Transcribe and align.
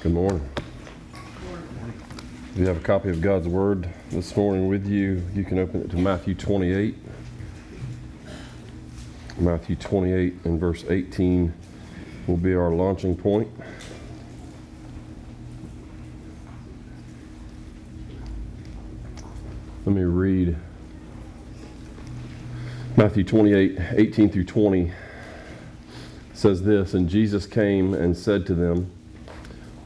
Good 0.00 0.14
morning. 0.14 0.48
If 1.12 2.56
you 2.56 2.66
have 2.68 2.78
a 2.78 2.80
copy 2.80 3.10
of 3.10 3.20
God's 3.20 3.46
Word 3.46 3.86
this 4.08 4.34
morning 4.34 4.66
with 4.66 4.86
you, 4.86 5.22
you 5.34 5.44
can 5.44 5.58
open 5.58 5.82
it 5.82 5.90
to 5.90 5.98
Matthew 5.98 6.34
28. 6.34 6.96
Matthew 9.36 9.76
28 9.76 10.36
and 10.44 10.58
verse 10.58 10.86
18 10.88 11.52
will 12.26 12.38
be 12.38 12.54
our 12.54 12.70
launching 12.70 13.14
point. 13.14 13.50
Let 19.84 19.94
me 19.94 20.00
read 20.04 20.56
Matthew 22.96 23.24
28 23.24 23.78
18 23.96 24.30
through 24.30 24.44
20 24.44 24.92
says 26.32 26.62
this 26.62 26.94
And 26.94 27.06
Jesus 27.06 27.44
came 27.44 27.92
and 27.92 28.16
said 28.16 28.46
to 28.46 28.54
them, 28.54 28.90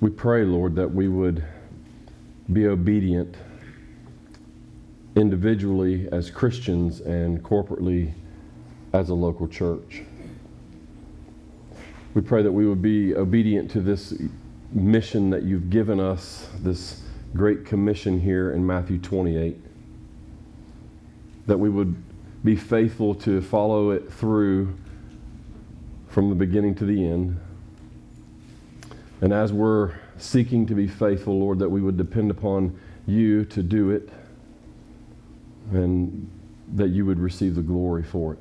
we 0.00 0.10
pray, 0.10 0.44
Lord, 0.44 0.76
that 0.76 0.92
we 0.92 1.08
would 1.08 1.44
be 2.52 2.66
obedient 2.66 3.36
individually 5.16 6.08
as 6.12 6.30
Christians 6.30 7.00
and 7.00 7.42
corporately 7.42 8.12
as 8.92 9.08
a 9.08 9.14
local 9.14 9.48
church. 9.48 10.02
We 12.14 12.22
pray 12.22 12.42
that 12.42 12.52
we 12.52 12.66
would 12.66 12.82
be 12.82 13.14
obedient 13.14 13.70
to 13.72 13.80
this 13.80 14.14
mission 14.70 15.30
that 15.30 15.42
you've 15.42 15.70
given 15.70 16.00
us, 16.00 16.48
this 16.60 17.02
great 17.34 17.64
commission 17.64 18.20
here 18.20 18.52
in 18.52 18.64
Matthew 18.64 18.98
28. 18.98 19.56
That 21.46 21.58
we 21.58 21.68
would 21.68 21.96
be 22.44 22.56
faithful 22.56 23.14
to 23.16 23.40
follow 23.40 23.90
it 23.90 24.12
through 24.12 24.76
from 26.08 26.28
the 26.28 26.34
beginning 26.34 26.74
to 26.76 26.84
the 26.84 27.04
end. 27.04 27.40
And 29.24 29.32
as 29.32 29.54
we're 29.54 29.94
seeking 30.18 30.66
to 30.66 30.74
be 30.74 30.86
faithful, 30.86 31.38
Lord, 31.38 31.58
that 31.60 31.70
we 31.70 31.80
would 31.80 31.96
depend 31.96 32.30
upon 32.30 32.78
you 33.06 33.46
to 33.46 33.62
do 33.62 33.88
it 33.88 34.10
and 35.72 36.30
that 36.74 36.88
you 36.88 37.06
would 37.06 37.18
receive 37.18 37.54
the 37.54 37.62
glory 37.62 38.02
for 38.02 38.34
it. 38.34 38.38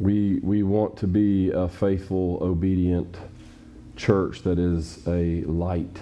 We, 0.00 0.40
we 0.42 0.62
want 0.62 0.96
to 1.00 1.06
be 1.06 1.50
a 1.50 1.68
faithful, 1.68 2.38
obedient 2.40 3.14
church 3.94 4.40
that 4.40 4.58
is 4.58 5.06
a 5.06 5.42
light 5.42 5.98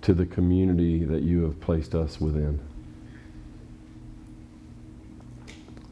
to 0.00 0.14
the 0.14 0.26
community 0.26 1.04
that 1.04 1.22
you 1.22 1.44
have 1.44 1.60
placed 1.60 1.94
us 1.94 2.20
within. 2.20 2.58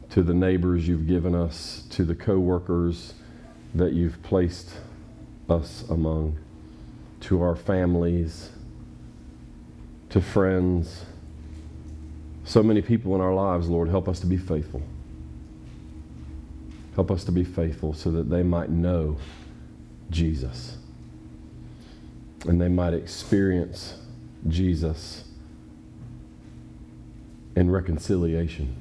To 0.09 0.21
the 0.21 0.33
neighbors 0.33 0.85
you've 0.85 1.07
given 1.07 1.33
us, 1.33 1.85
to 1.91 2.03
the 2.03 2.13
co-workers 2.13 3.13
that 3.75 3.93
you've 3.93 4.21
placed 4.23 4.71
us 5.49 5.83
among, 5.89 6.37
to 7.21 7.41
our 7.41 7.55
families, 7.55 8.49
to 10.09 10.21
friends. 10.21 11.05
So 12.43 12.61
many 12.63 12.81
people 12.81 13.15
in 13.15 13.21
our 13.21 13.33
lives, 13.33 13.69
Lord, 13.69 13.89
help 13.89 14.09
us 14.09 14.19
to 14.21 14.27
be 14.27 14.37
faithful. 14.37 14.81
Help 16.95 17.11
us 17.11 17.23
to 17.23 17.31
be 17.31 17.43
faithful 17.43 17.93
so 17.93 18.11
that 18.11 18.29
they 18.29 18.43
might 18.43 18.69
know 18.69 19.17
Jesus 20.09 20.77
and 22.45 22.59
they 22.59 22.67
might 22.67 22.93
experience 22.93 23.95
Jesus 24.47 25.23
in 27.55 27.69
reconciliation. 27.69 28.80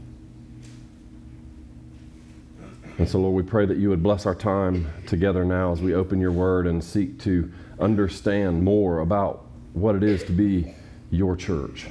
And 3.00 3.08
so, 3.08 3.18
Lord, 3.18 3.34
we 3.34 3.42
pray 3.42 3.64
that 3.64 3.78
you 3.78 3.88
would 3.88 4.02
bless 4.02 4.26
our 4.26 4.34
time 4.34 4.86
together 5.06 5.42
now 5.42 5.72
as 5.72 5.80
we 5.80 5.94
open 5.94 6.20
your 6.20 6.32
word 6.32 6.66
and 6.66 6.84
seek 6.84 7.18
to 7.20 7.50
understand 7.78 8.62
more 8.62 8.98
about 8.98 9.46
what 9.72 9.94
it 9.94 10.02
is 10.02 10.22
to 10.24 10.32
be 10.32 10.74
your 11.10 11.34
church, 11.34 11.86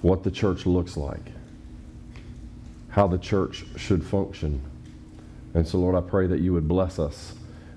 what 0.00 0.22
the 0.22 0.30
church 0.30 0.64
looks 0.64 0.96
like, 0.96 1.32
how 2.88 3.06
the 3.06 3.18
church 3.18 3.66
should 3.76 4.02
function. 4.02 4.62
And 5.52 5.68
so, 5.68 5.76
Lord, 5.76 5.94
I 5.94 6.00
pray 6.00 6.28
that 6.28 6.40
you 6.40 6.54
would 6.54 6.66
bless 6.66 6.98
us, 6.98 7.34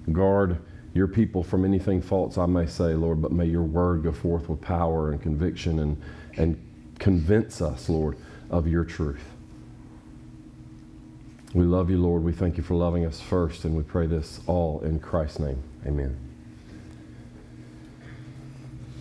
guard 0.10 0.60
your 0.94 1.10
people 1.10 1.44
from 1.44 1.66
anything 1.66 2.02
false 2.02 2.38
I 2.38 2.46
may 2.46 2.68
say, 2.68 2.94
Lord, 2.94 3.22
but 3.22 3.34
may 3.34 3.48
your 3.48 3.64
word 3.64 4.04
go 4.04 4.14
forth 4.14 4.48
with 4.48 4.62
power 4.62 5.12
and 5.12 5.22
conviction 5.22 5.80
and, 5.80 6.02
and 6.38 6.96
convince 7.00 7.62
us, 7.62 7.90
Lord, 7.90 8.18
of 8.50 8.66
your 8.66 8.86
truth. 8.86 9.26
We 11.54 11.64
love 11.64 11.90
you, 11.90 11.98
Lord. 11.98 12.24
We 12.24 12.34
thank 12.34 12.58
you 12.58 12.64
for 12.64 12.76
loving 12.76 13.06
us 13.06 13.22
first, 13.22 13.64
and 13.64 13.76
we 13.76 13.82
pray 13.82 14.06
this 14.06 14.42
all 14.48 14.82
in 14.82 15.00
Christ's 15.00 15.40
name. 15.40 15.64
Amen. 15.86 16.18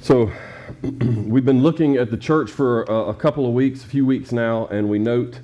So, 0.01 0.31
we've 0.83 1.45
been 1.45 1.65
looking 1.65 1.97
at 1.97 2.13
the 2.13 2.17
church 2.17 2.53
for 2.53 2.85
a, 2.85 3.09
a 3.09 3.15
couple 3.15 3.47
of 3.47 3.53
weeks, 3.53 3.83
a 3.83 3.87
few 3.89 4.07
weeks 4.07 4.31
now, 4.31 4.67
and 4.69 4.89
we 4.89 5.01
note, 5.01 5.41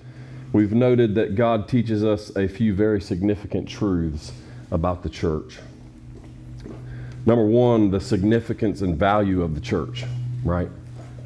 we've 0.53 0.73
noted 0.73 1.17
that 1.17 1.35
God 1.35 1.67
teaches 1.67 2.05
us 2.05 2.35
a 2.37 2.47
few 2.47 2.73
very 2.73 3.01
significant 3.01 3.69
truths 3.69 4.31
about 4.71 5.03
the 5.03 5.11
church. 5.11 5.59
Number 7.27 7.45
one, 7.45 7.91
the 7.91 8.01
significance 8.01 8.81
and 8.81 8.97
value 8.97 9.43
of 9.43 9.57
the 9.57 9.61
church, 9.61 10.05
right? 10.45 10.69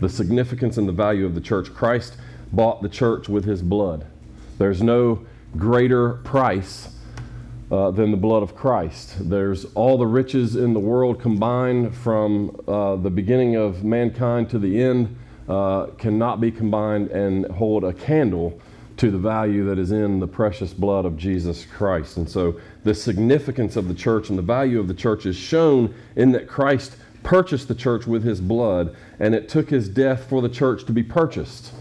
The 0.00 0.09
significance 0.09 0.78
and 0.78 0.88
the 0.88 0.92
value 0.92 1.26
of 1.26 1.34
the 1.34 1.41
church. 1.42 1.72
Christ 1.75 2.16
bought 2.50 2.81
the 2.81 2.88
church 2.88 3.28
with 3.28 3.44
his 3.44 3.60
blood. 3.60 4.06
There's 4.56 4.82
no 4.82 5.26
greater 5.56 6.15
price 6.15 6.89
uh, 7.71 7.91
than 7.91 8.11
the 8.11 8.17
blood 8.17 8.43
of 8.43 8.55
Christ. 8.55 9.17
There's 9.28 9.65
all 9.75 9.99
the 9.99 10.06
riches 10.06 10.56
in 10.56 10.72
the 10.72 10.81
world 10.81 11.21
combined 11.21 11.94
from 11.97 12.61
uh, 12.69 12.97
the 12.97 13.11
beginning 13.11 13.56
of 13.56 13.84
mankind 13.84 14.50
to 14.50 14.59
the 14.59 14.81
end 14.81 15.16
uh, 15.49 15.87
cannot 15.99 16.41
be 16.41 16.50
combined 16.50 17.11
and 17.11 17.47
hold 17.53 17.84
a 17.84 17.93
candle 17.93 18.61
to 18.97 19.11
the 19.11 19.19
value 19.19 19.65
that 19.66 19.78
is 19.78 19.93
in 19.93 20.21
the 20.21 20.27
precious 20.27 20.72
blood 20.72 21.05
of 21.05 21.16
Jesus 21.16 21.66
Christ. 21.66 22.16
And 22.16 22.28
so 22.28 22.59
the 22.84 22.95
significance 22.95 23.77
of 23.77 23.89
the 23.89 23.95
church 23.95 24.31
and 24.31 24.39
the 24.39 24.43
value 24.43 24.81
of 24.81 24.89
the 24.89 24.95
church 24.95 25.27
is 25.27 25.37
shown 25.37 25.95
in 26.16 26.33
that 26.33 26.49
Christ 26.49 26.97
purchased 27.22 27.69
the 27.69 27.75
church 27.75 28.06
with 28.06 28.22
his 28.22 28.41
blood, 28.41 28.97
and 29.19 29.34
it 29.34 29.49
took 29.49 29.69
his 29.69 29.89
death 29.89 30.28
for 30.28 30.41
the 30.41 30.49
church 30.49 30.84
to 30.87 30.93
be 30.93 31.03
purchased. 31.03 31.72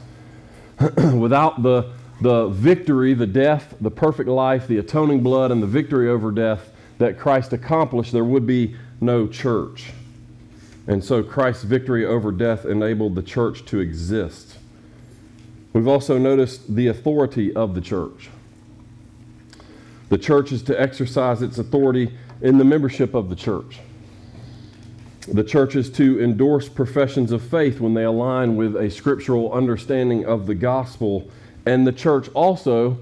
Without 1.14 1.64
the, 1.64 1.94
the 2.22 2.48
victory, 2.48 3.14
the 3.14 3.28
death, 3.28 3.76
the 3.82 3.92
perfect 3.92 4.30
life, 4.30 4.68
the 4.68 4.78
atoning 4.78 5.22
blood, 5.22 5.52
and 5.52 5.62
the 5.62 5.68
victory 5.68 6.10
over 6.10 6.32
death 6.32 6.72
that 6.98 7.20
Christ 7.20 7.54
accomplished, 7.54 8.12
there 8.12 8.24
would 8.24 8.48
be 8.48 8.76
no 9.02 9.28
church. 9.28 9.92
And 10.88 11.04
so 11.04 11.24
Christ's 11.24 11.64
victory 11.64 12.06
over 12.06 12.32
death 12.32 12.66
enabled 12.66 13.16
the 13.16 13.24
church 13.24 13.66
to 13.66 13.80
exist. 13.80 14.58
We've 15.74 15.88
also 15.88 16.18
noticed 16.18 16.74
the 16.74 16.88
authority 16.88 17.54
of 17.54 17.76
the 17.76 17.82
church. 17.82 18.30
The 20.10 20.18
church 20.18 20.52
is 20.52 20.62
to 20.64 20.80
exercise 20.80 21.42
its 21.42 21.58
authority 21.58 22.14
in 22.42 22.58
the 22.58 22.64
membership 22.64 23.14
of 23.14 23.30
the 23.30 23.36
church. 23.36 23.80
The 25.28 25.44
church 25.44 25.76
is 25.76 25.90
to 25.94 26.24
endorse 26.24 26.70
professions 26.70 27.32
of 27.32 27.42
faith 27.42 27.80
when 27.80 27.96
they 27.96 28.04
align 28.04 28.56
with 28.56 28.76
a 28.76 28.92
scriptural 28.92 29.52
understanding 29.52 30.24
of 30.26 30.46
the 30.46 30.54
gospel. 30.54 31.28
And 31.66 31.86
the 31.86 31.92
church 31.92 32.30
also 32.34 32.98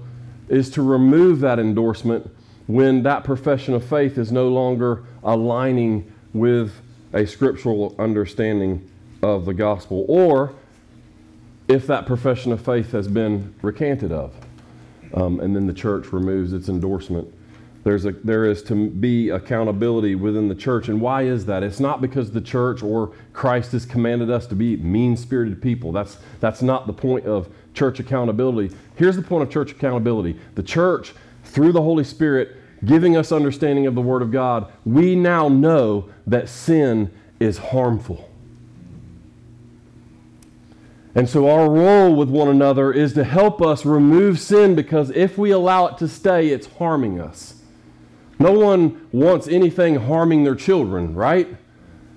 is 0.48 0.70
to 0.70 0.82
remove 0.82 1.40
that 1.40 1.58
endorsement 1.58 2.30
when 2.66 3.02
that 3.02 3.24
profession 3.24 3.74
of 3.74 3.84
faith 3.84 4.16
is 4.18 4.32
no 4.32 4.48
longer 4.48 5.04
aligning 5.22 6.10
with 6.32 6.72
a 7.12 7.26
scriptural 7.26 7.94
understanding 7.98 8.90
of 9.22 9.44
the 9.44 9.54
gospel 9.54 10.04
or 10.08 10.54
if 11.68 11.86
that 11.86 12.06
profession 12.06 12.52
of 12.52 12.60
faith 12.60 12.92
has 12.92 13.08
been 13.08 13.54
recanted 13.62 14.12
of. 14.12 14.34
Um, 15.14 15.40
and 15.40 15.54
then 15.54 15.66
the 15.66 15.74
church 15.74 16.12
removes 16.12 16.52
its 16.52 16.68
endorsement. 16.68 17.32
There's 17.84 18.06
a, 18.06 18.12
there 18.12 18.46
is 18.46 18.62
to 18.64 18.88
be 18.88 19.28
accountability 19.28 20.14
within 20.14 20.48
the 20.48 20.54
church. 20.54 20.88
And 20.88 21.00
why 21.00 21.22
is 21.22 21.46
that? 21.46 21.62
It's 21.62 21.80
not 21.80 22.00
because 22.00 22.30
the 22.30 22.40
church 22.40 22.82
or 22.82 23.12
Christ 23.32 23.72
has 23.72 23.84
commanded 23.84 24.30
us 24.30 24.46
to 24.48 24.54
be 24.54 24.76
mean 24.76 25.16
spirited 25.16 25.62
people. 25.62 25.92
That's, 25.92 26.18
that's 26.40 26.62
not 26.62 26.86
the 26.86 26.94
point 26.94 27.26
of 27.26 27.48
church 27.74 28.00
accountability. 28.00 28.74
Here's 28.96 29.16
the 29.16 29.22
point 29.22 29.42
of 29.42 29.50
church 29.50 29.72
accountability 29.72 30.38
the 30.54 30.62
church, 30.62 31.12
through 31.44 31.72
the 31.72 31.82
Holy 31.82 32.04
Spirit, 32.04 32.56
giving 32.84 33.16
us 33.16 33.32
understanding 33.32 33.86
of 33.86 33.94
the 33.94 34.00
Word 34.00 34.22
of 34.22 34.30
God, 34.30 34.72
we 34.84 35.14
now 35.14 35.48
know 35.48 36.08
that 36.26 36.48
sin 36.48 37.10
is 37.38 37.58
harmful. 37.58 38.30
And 41.14 41.28
so, 41.28 41.48
our 41.48 41.70
role 41.70 42.16
with 42.16 42.28
one 42.28 42.48
another 42.48 42.92
is 42.92 43.12
to 43.14 43.22
help 43.22 43.62
us 43.62 43.84
remove 43.84 44.40
sin 44.40 44.74
because 44.74 45.10
if 45.10 45.38
we 45.38 45.52
allow 45.52 45.86
it 45.86 45.98
to 45.98 46.08
stay, 46.08 46.48
it's 46.48 46.66
harming 46.66 47.20
us. 47.20 47.60
No 48.40 48.52
one 48.52 49.06
wants 49.12 49.46
anything 49.46 49.94
harming 49.94 50.42
their 50.42 50.56
children, 50.56 51.14
right? 51.14 51.56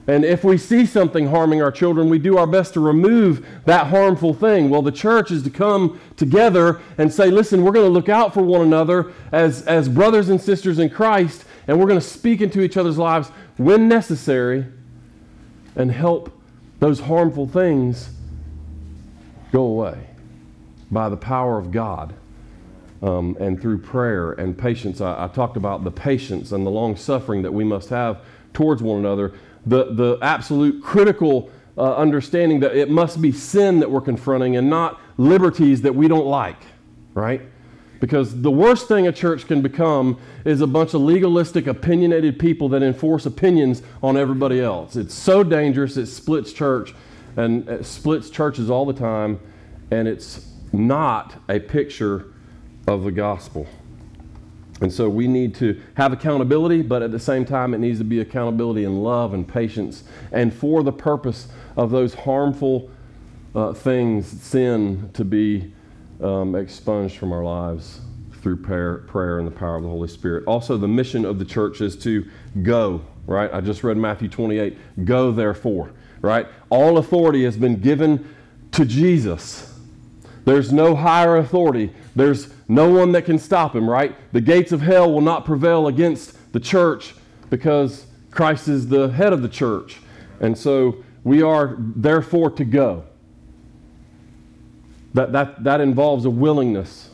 And 0.07 0.23
if 0.23 0.45
we 0.45 0.57
see 0.57 0.85
something 0.85 1.27
harming 1.27 1.61
our 1.61 1.71
children, 1.71 2.09
we 2.09 2.17
do 2.17 2.37
our 2.37 2.47
best 2.47 2.73
to 2.75 2.79
remove 2.79 3.45
that 3.65 3.87
harmful 3.87 4.33
thing. 4.33 4.69
Well, 4.69 4.81
the 4.81 4.91
church 4.91 5.31
is 5.31 5.43
to 5.43 5.49
come 5.49 5.99
together 6.15 6.79
and 6.97 7.13
say, 7.13 7.29
listen, 7.29 7.61
we're 7.61 7.73
going 7.73 7.85
to 7.85 7.91
look 7.91 8.07
out 8.07 8.33
for 8.33 8.41
one 8.41 8.61
another 8.61 9.11
as, 9.33 9.63
as 9.63 9.89
brothers 9.89 10.29
and 10.29 10.39
sisters 10.39 10.79
in 10.79 10.89
Christ, 10.89 11.43
and 11.67 11.77
we're 11.77 11.87
going 11.87 11.99
to 11.99 12.05
speak 12.05 12.39
into 12.39 12.61
each 12.61 12.77
other's 12.77 12.97
lives 12.97 13.29
when 13.57 13.89
necessary 13.89 14.65
and 15.75 15.91
help 15.91 16.31
those 16.79 17.01
harmful 17.01 17.45
things 17.45 18.09
go 19.51 19.63
away 19.63 20.07
by 20.89 21.09
the 21.09 21.17
power 21.17 21.57
of 21.57 21.71
God. 21.71 22.13
Um, 22.99 23.37
and 23.39 23.61
through 23.61 23.77
prayer 23.77 24.31
and 24.31 24.57
patience. 24.57 25.01
I, 25.01 25.25
I 25.25 25.27
talked 25.27 25.55
about 25.55 25.83
the 25.83 25.91
patience 25.91 26.51
and 26.51 26.65
the 26.65 26.71
long 26.71 26.95
suffering 26.95 27.43
that 27.43 27.53
we 27.53 27.63
must 27.63 27.89
have 27.89 28.21
towards 28.53 28.81
one 28.81 28.97
another 28.97 29.33
the, 29.67 29.93
the 29.93 30.17
absolute 30.21 30.81
critical 30.81 31.51
uh, 31.77 31.95
understanding 31.95 32.59
that 32.61 32.75
it 32.75 32.89
must 32.89 33.21
be 33.21 33.31
sin 33.31 33.79
that 33.79 33.91
we're 33.91 34.01
confronting 34.01 34.55
and 34.55 34.69
not 34.69 34.99
liberties 35.17 35.81
that 35.81 35.93
we 35.93 36.07
don't 36.07 36.25
like, 36.25 36.61
right? 37.13 37.41
Because 37.99 38.41
the 38.41 38.51
worst 38.51 38.87
thing 38.87 39.07
a 39.07 39.11
church 39.11 39.47
can 39.47 39.61
become 39.61 40.19
is 40.45 40.61
a 40.61 40.67
bunch 40.67 40.93
of 40.93 41.01
legalistic, 41.01 41.67
opinionated 41.67 42.39
people 42.39 42.69
that 42.69 42.81
enforce 42.81 43.25
opinions 43.25 43.81
on 44.01 44.17
everybody 44.17 44.61
else. 44.61 44.95
It's 44.95 45.13
so 45.13 45.43
dangerous, 45.43 45.97
it 45.97 46.07
splits 46.07 46.53
church 46.53 46.93
and 47.35 47.67
it 47.67 47.85
splits 47.85 48.29
churches 48.29 48.69
all 48.69 48.85
the 48.85 48.93
time, 48.93 49.39
and 49.91 50.07
it's 50.07 50.47
not 50.73 51.35
a 51.49 51.59
picture 51.59 52.33
of 52.87 53.03
the 53.03 53.11
gospel. 53.11 53.67
And 54.81 54.93
so 54.93 55.09
we 55.09 55.27
need 55.27 55.55
to 55.55 55.81
have 55.95 56.13
accountability, 56.13 56.83
but 56.83 57.01
at 57.01 57.11
the 57.11 57.19
same 57.19 57.45
time, 57.45 57.73
it 57.73 57.79
needs 57.79 57.97
to 57.97 58.05
be 58.05 58.19
accountability 58.19 58.83
in 58.83 59.01
love 59.01 59.33
and 59.33 59.47
patience 59.47 60.03
and 60.31 60.53
for 60.53 60.83
the 60.83 60.91
purpose 60.91 61.47
of 61.75 61.89
those 61.89 62.13
harmful 62.13 62.89
uh, 63.55 63.73
things, 63.73 64.27
sin, 64.27 65.09
to 65.13 65.25
be 65.25 65.73
um, 66.21 66.55
expunged 66.55 67.17
from 67.17 67.31
our 67.31 67.43
lives 67.43 68.01
through 68.41 68.57
prayer, 68.57 68.99
prayer 68.99 69.39
and 69.39 69.47
the 69.47 69.51
power 69.51 69.77
of 69.77 69.83
the 69.83 69.89
Holy 69.89 70.07
Spirit. 70.07 70.43
Also, 70.45 70.77
the 70.77 70.87
mission 70.87 71.25
of 71.25 71.39
the 71.39 71.45
church 71.45 71.81
is 71.81 71.95
to 71.97 72.25
go, 72.61 73.01
right? 73.25 73.51
I 73.51 73.61
just 73.61 73.83
read 73.83 73.97
Matthew 73.97 74.29
28 74.29 74.77
go 75.05 75.31
therefore, 75.31 75.91
right? 76.21 76.47
All 76.69 76.97
authority 76.97 77.43
has 77.45 77.57
been 77.57 77.79
given 77.79 78.33
to 78.71 78.85
Jesus. 78.85 79.76
There's 80.47 80.71
no 80.71 80.95
higher 80.95 81.35
authority. 81.35 81.91
There's 82.15 82.53
no 82.69 82.89
one 82.89 83.11
that 83.11 83.25
can 83.25 83.37
stop 83.37 83.75
him, 83.75 83.89
right? 83.89 84.15
The 84.31 84.39
gates 84.39 84.71
of 84.71 84.79
hell 84.79 85.11
will 85.11 85.19
not 85.19 85.43
prevail 85.43 85.87
against 85.87 86.53
the 86.53 86.59
church 86.61 87.15
because 87.49 88.05
Christ 88.31 88.69
is 88.69 88.87
the 88.87 89.09
head 89.09 89.33
of 89.33 89.41
the 89.41 89.49
church. 89.49 89.97
And 90.39 90.57
so 90.57 91.03
we 91.25 91.41
are 91.41 91.75
therefore 91.77 92.49
to 92.51 92.63
go. 92.63 93.03
That, 95.15 95.33
that, 95.33 95.65
that 95.65 95.81
involves 95.81 96.23
a 96.23 96.29
willingness, 96.29 97.09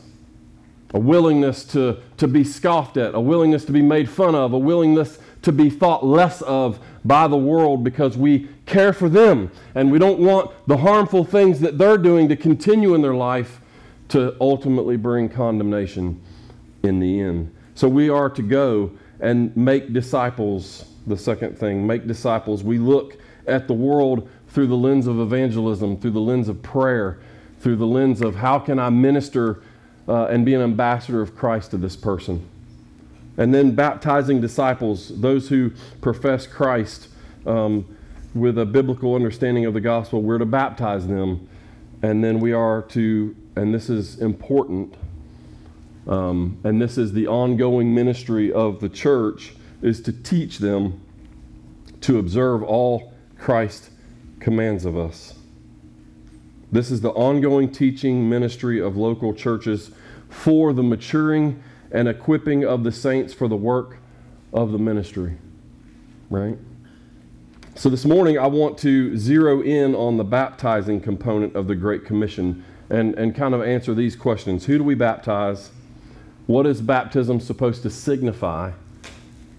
a 0.92 1.00
willingness 1.00 1.64
to, 1.72 1.98
to 2.18 2.28
be 2.28 2.44
scoffed 2.44 2.96
at, 2.96 3.16
a 3.16 3.20
willingness 3.20 3.64
to 3.64 3.72
be 3.72 3.82
made 3.82 4.08
fun 4.08 4.36
of, 4.36 4.52
a 4.52 4.58
willingness 4.58 5.18
to 5.42 5.50
be 5.50 5.70
thought 5.70 6.06
less 6.06 6.40
of 6.42 6.78
by 7.04 7.28
the 7.28 7.36
world 7.36 7.84
because 7.84 8.16
we 8.16 8.48
care 8.66 8.92
for 8.92 9.08
them 9.08 9.50
and 9.74 9.90
we 9.92 9.98
don't 9.98 10.18
want 10.18 10.50
the 10.66 10.76
harmful 10.76 11.24
things 11.24 11.60
that 11.60 11.76
they're 11.76 11.98
doing 11.98 12.28
to 12.28 12.36
continue 12.36 12.94
in 12.94 13.02
their 13.02 13.14
life 13.14 13.60
to 14.08 14.36
ultimately 14.40 14.96
bring 14.96 15.28
condemnation 15.28 16.20
in 16.82 17.00
the 17.00 17.20
end. 17.20 17.54
So 17.74 17.88
we 17.88 18.08
are 18.08 18.30
to 18.30 18.42
go 18.42 18.90
and 19.20 19.54
make 19.56 19.92
disciples. 19.92 20.90
The 21.06 21.16
second 21.16 21.58
thing, 21.58 21.86
make 21.86 22.06
disciples. 22.06 22.62
We 22.62 22.78
look 22.78 23.18
at 23.46 23.66
the 23.66 23.74
world 23.74 24.28
through 24.48 24.68
the 24.68 24.76
lens 24.76 25.06
of 25.06 25.20
evangelism, 25.20 25.98
through 25.98 26.12
the 26.12 26.20
lens 26.20 26.48
of 26.48 26.62
prayer, 26.62 27.18
through 27.60 27.76
the 27.76 27.86
lens 27.86 28.22
of 28.22 28.36
how 28.36 28.58
can 28.58 28.78
I 28.78 28.88
minister 28.90 29.62
uh, 30.08 30.26
and 30.26 30.44
be 30.44 30.54
an 30.54 30.60
ambassador 30.62 31.20
of 31.20 31.36
Christ 31.36 31.72
to 31.72 31.76
this 31.76 31.96
person. 31.96 32.48
And 33.36 33.52
then 33.52 33.74
baptizing 33.74 34.40
disciples, 34.40 35.20
those 35.20 35.48
who 35.48 35.72
profess 36.00 36.46
Christ 36.46 37.08
um, 37.46 37.96
with 38.34 38.58
a 38.58 38.64
biblical 38.64 39.14
understanding 39.14 39.66
of 39.66 39.74
the 39.74 39.80
gospel, 39.80 40.22
we're 40.22 40.38
to 40.38 40.46
baptize 40.46 41.06
them. 41.06 41.48
And 42.02 42.22
then 42.22 42.38
we 42.38 42.52
are 42.52 42.82
to 42.90 43.34
and 43.56 43.72
this 43.72 43.88
is 43.88 44.18
important, 44.20 44.94
um, 46.08 46.58
and 46.64 46.82
this 46.82 46.98
is 46.98 47.12
the 47.12 47.28
ongoing 47.28 47.94
ministry 47.94 48.52
of 48.52 48.80
the 48.80 48.88
church, 48.88 49.54
is 49.80 50.00
to 50.02 50.12
teach 50.12 50.58
them 50.58 51.00
to 52.00 52.18
observe 52.18 52.62
all 52.62 53.12
Christ 53.38 53.90
commands 54.40 54.84
of 54.84 54.96
us. 54.96 55.34
This 56.72 56.90
is 56.90 57.00
the 57.00 57.10
ongoing 57.10 57.70
teaching 57.70 58.28
ministry 58.28 58.80
of 58.80 58.96
local 58.96 59.32
churches 59.32 59.92
for 60.28 60.72
the 60.72 60.82
maturing 60.82 61.62
and 61.94 62.08
equipping 62.08 62.64
of 62.64 62.82
the 62.82 62.92
saints 62.92 63.32
for 63.32 63.46
the 63.46 63.56
work 63.56 63.98
of 64.52 64.72
the 64.72 64.78
ministry. 64.78 65.38
Right? 66.28 66.58
So 67.76 67.88
this 67.88 68.04
morning, 68.04 68.36
I 68.36 68.48
want 68.48 68.76
to 68.78 69.16
zero 69.16 69.62
in 69.62 69.94
on 69.94 70.16
the 70.16 70.24
baptizing 70.24 71.00
component 71.00 71.54
of 71.54 71.68
the 71.68 71.76
Great 71.76 72.04
Commission 72.04 72.64
and, 72.90 73.14
and 73.14 73.34
kind 73.34 73.54
of 73.54 73.62
answer 73.62 73.94
these 73.94 74.16
questions 74.16 74.66
Who 74.66 74.76
do 74.76 74.84
we 74.84 74.94
baptize? 74.94 75.70
What 76.46 76.66
is 76.66 76.82
baptism 76.82 77.40
supposed 77.40 77.82
to 77.84 77.90
signify? 77.90 78.72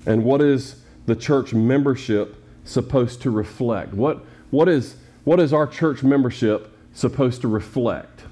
And 0.05 0.23
what 0.23 0.41
is 0.41 0.81
the 1.07 1.15
church 1.15 1.53
membership 1.53 2.35
supposed 2.63 3.21
to 3.23 3.31
reflect? 3.31 3.93
What, 3.93 4.23
what, 4.51 4.69
is, 4.69 4.97
what 5.23 5.39
is 5.39 5.51
our 5.51 5.65
church 5.65 6.03
membership 6.03 6.71
supposed 6.93 7.41
to 7.41 7.47
reflect? 7.47 8.23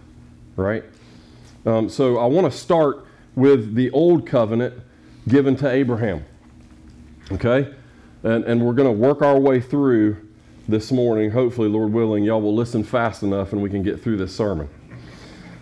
Right? 0.55 0.83
Um, 1.65 1.89
so 1.89 2.17
I 2.17 2.25
want 2.25 2.51
to 2.51 2.55
start 2.55 3.07
with 3.35 3.75
the 3.75 3.89
old 3.91 4.25
covenant 4.27 4.75
given 5.27 5.55
to 5.57 5.69
Abraham. 5.69 6.25
Okay? 7.31 7.73
And, 8.23 8.43
and 8.45 8.65
we're 8.65 8.73
going 8.73 8.87
to 8.87 8.99
work 8.99 9.21
our 9.21 9.39
way 9.39 9.59
through 9.59 10.17
this 10.67 10.91
morning. 10.91 11.31
Hopefully, 11.31 11.67
Lord 11.67 11.91
willing, 11.91 12.23
y'all 12.23 12.41
will 12.41 12.55
listen 12.55 12.83
fast 12.83 13.23
enough 13.23 13.53
and 13.53 13.61
we 13.61 13.69
can 13.69 13.83
get 13.83 14.01
through 14.01 14.17
this 14.17 14.35
sermon. 14.35 14.69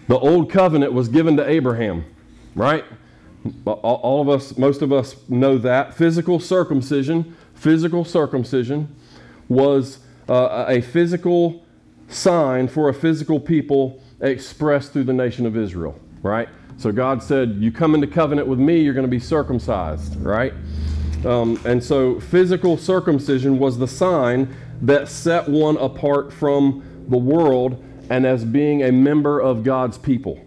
The 0.08 0.20
old 0.20 0.52
covenant 0.52 0.94
was 0.94 1.08
given 1.08 1.38
to 1.38 1.48
Abraham, 1.48 2.06
right? 2.56 2.84
All 3.66 4.22
of 4.22 4.30
us, 4.30 4.58
most 4.58 4.82
of 4.82 4.92
us 4.92 5.16
know 5.30 5.58
that. 5.60 5.96
Physical 5.96 6.40
circumcision, 6.40 7.36
physical 7.56 8.06
circumcision 8.06 8.96
was 9.48 10.00
uh, 10.30 10.66
a 10.68 10.82
physical 10.82 11.66
sign 12.08 12.68
for 12.68 12.90
a 12.90 12.94
physical 12.94 13.40
people 13.40 14.02
expressed 14.20 14.94
through 14.94 15.06
the 15.06 15.14
nation 15.14 15.46
of 15.46 15.58
Israel, 15.58 16.00
right? 16.22 16.50
So 16.82 16.92
God 16.92 17.22
said, 17.22 17.58
You 17.60 17.72
come 17.72 17.94
into 17.94 18.08
covenant 18.08 18.48
with 18.48 18.58
me, 18.58 18.82
you're 18.82 18.96
going 18.96 19.06
to 19.06 19.12
be 19.12 19.20
circumcised, 19.20 20.16
right? 20.16 20.52
Um, 21.24 21.60
and 21.64 21.84
so 21.84 22.20
physical 22.20 22.76
circumcision 22.76 23.60
was 23.60 23.78
the 23.78 23.88
sign 23.88 24.56
that 24.82 25.08
set 25.08 25.48
one 25.48 25.78
apart 25.78 26.34
from 26.34 27.06
the 27.08 27.18
world 27.18 27.84
and 28.10 28.26
as 28.26 28.44
being 28.44 28.82
a 28.82 28.92
member 28.92 29.40
of 29.40 29.64
God's 29.64 30.00
people. 30.00 30.44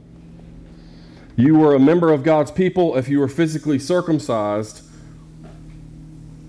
You 1.37 1.57
were 1.57 1.77
a 1.77 1.79
member 1.79 2.13
of 2.13 2.25
God's 2.25 2.51
people 2.51 2.97
if 2.97 3.09
you 3.09 3.21
were 3.21 3.29
physically 3.29 3.79
circumcised, 3.79 4.83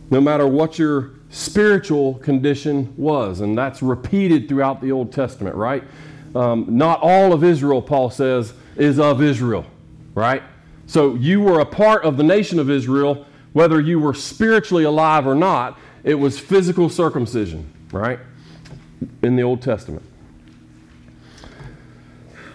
no 0.09 0.19
matter 0.19 0.47
what 0.47 0.79
your 0.79 1.11
spiritual 1.29 2.15
condition 2.15 2.91
was. 2.97 3.39
And 3.39 3.55
that's 3.55 3.83
repeated 3.83 4.47
throughout 4.47 4.81
the 4.81 4.91
Old 4.91 5.11
Testament, 5.11 5.55
right? 5.55 5.83
Um, 6.35 6.65
not 6.69 7.01
all 7.01 7.33
of 7.33 7.43
Israel, 7.43 7.83
Paul 7.83 8.09
says, 8.09 8.53
is 8.75 8.99
of 8.99 9.21
Israel, 9.21 9.65
right? 10.15 10.41
So 10.87 11.15
you 11.15 11.41
were 11.41 11.59
a 11.59 11.65
part 11.65 12.03
of 12.03 12.17
the 12.17 12.23
nation 12.23 12.57
of 12.57 12.69
Israel, 12.69 13.27
whether 13.53 13.79
you 13.79 13.99
were 13.99 14.13
spiritually 14.13 14.83
alive 14.83 15.27
or 15.27 15.35
not. 15.35 15.77
It 16.03 16.15
was 16.15 16.39
physical 16.39 16.89
circumcision, 16.89 17.71
right? 17.91 18.19
In 19.21 19.35
the 19.35 19.43
Old 19.43 19.61
Testament. 19.61 20.03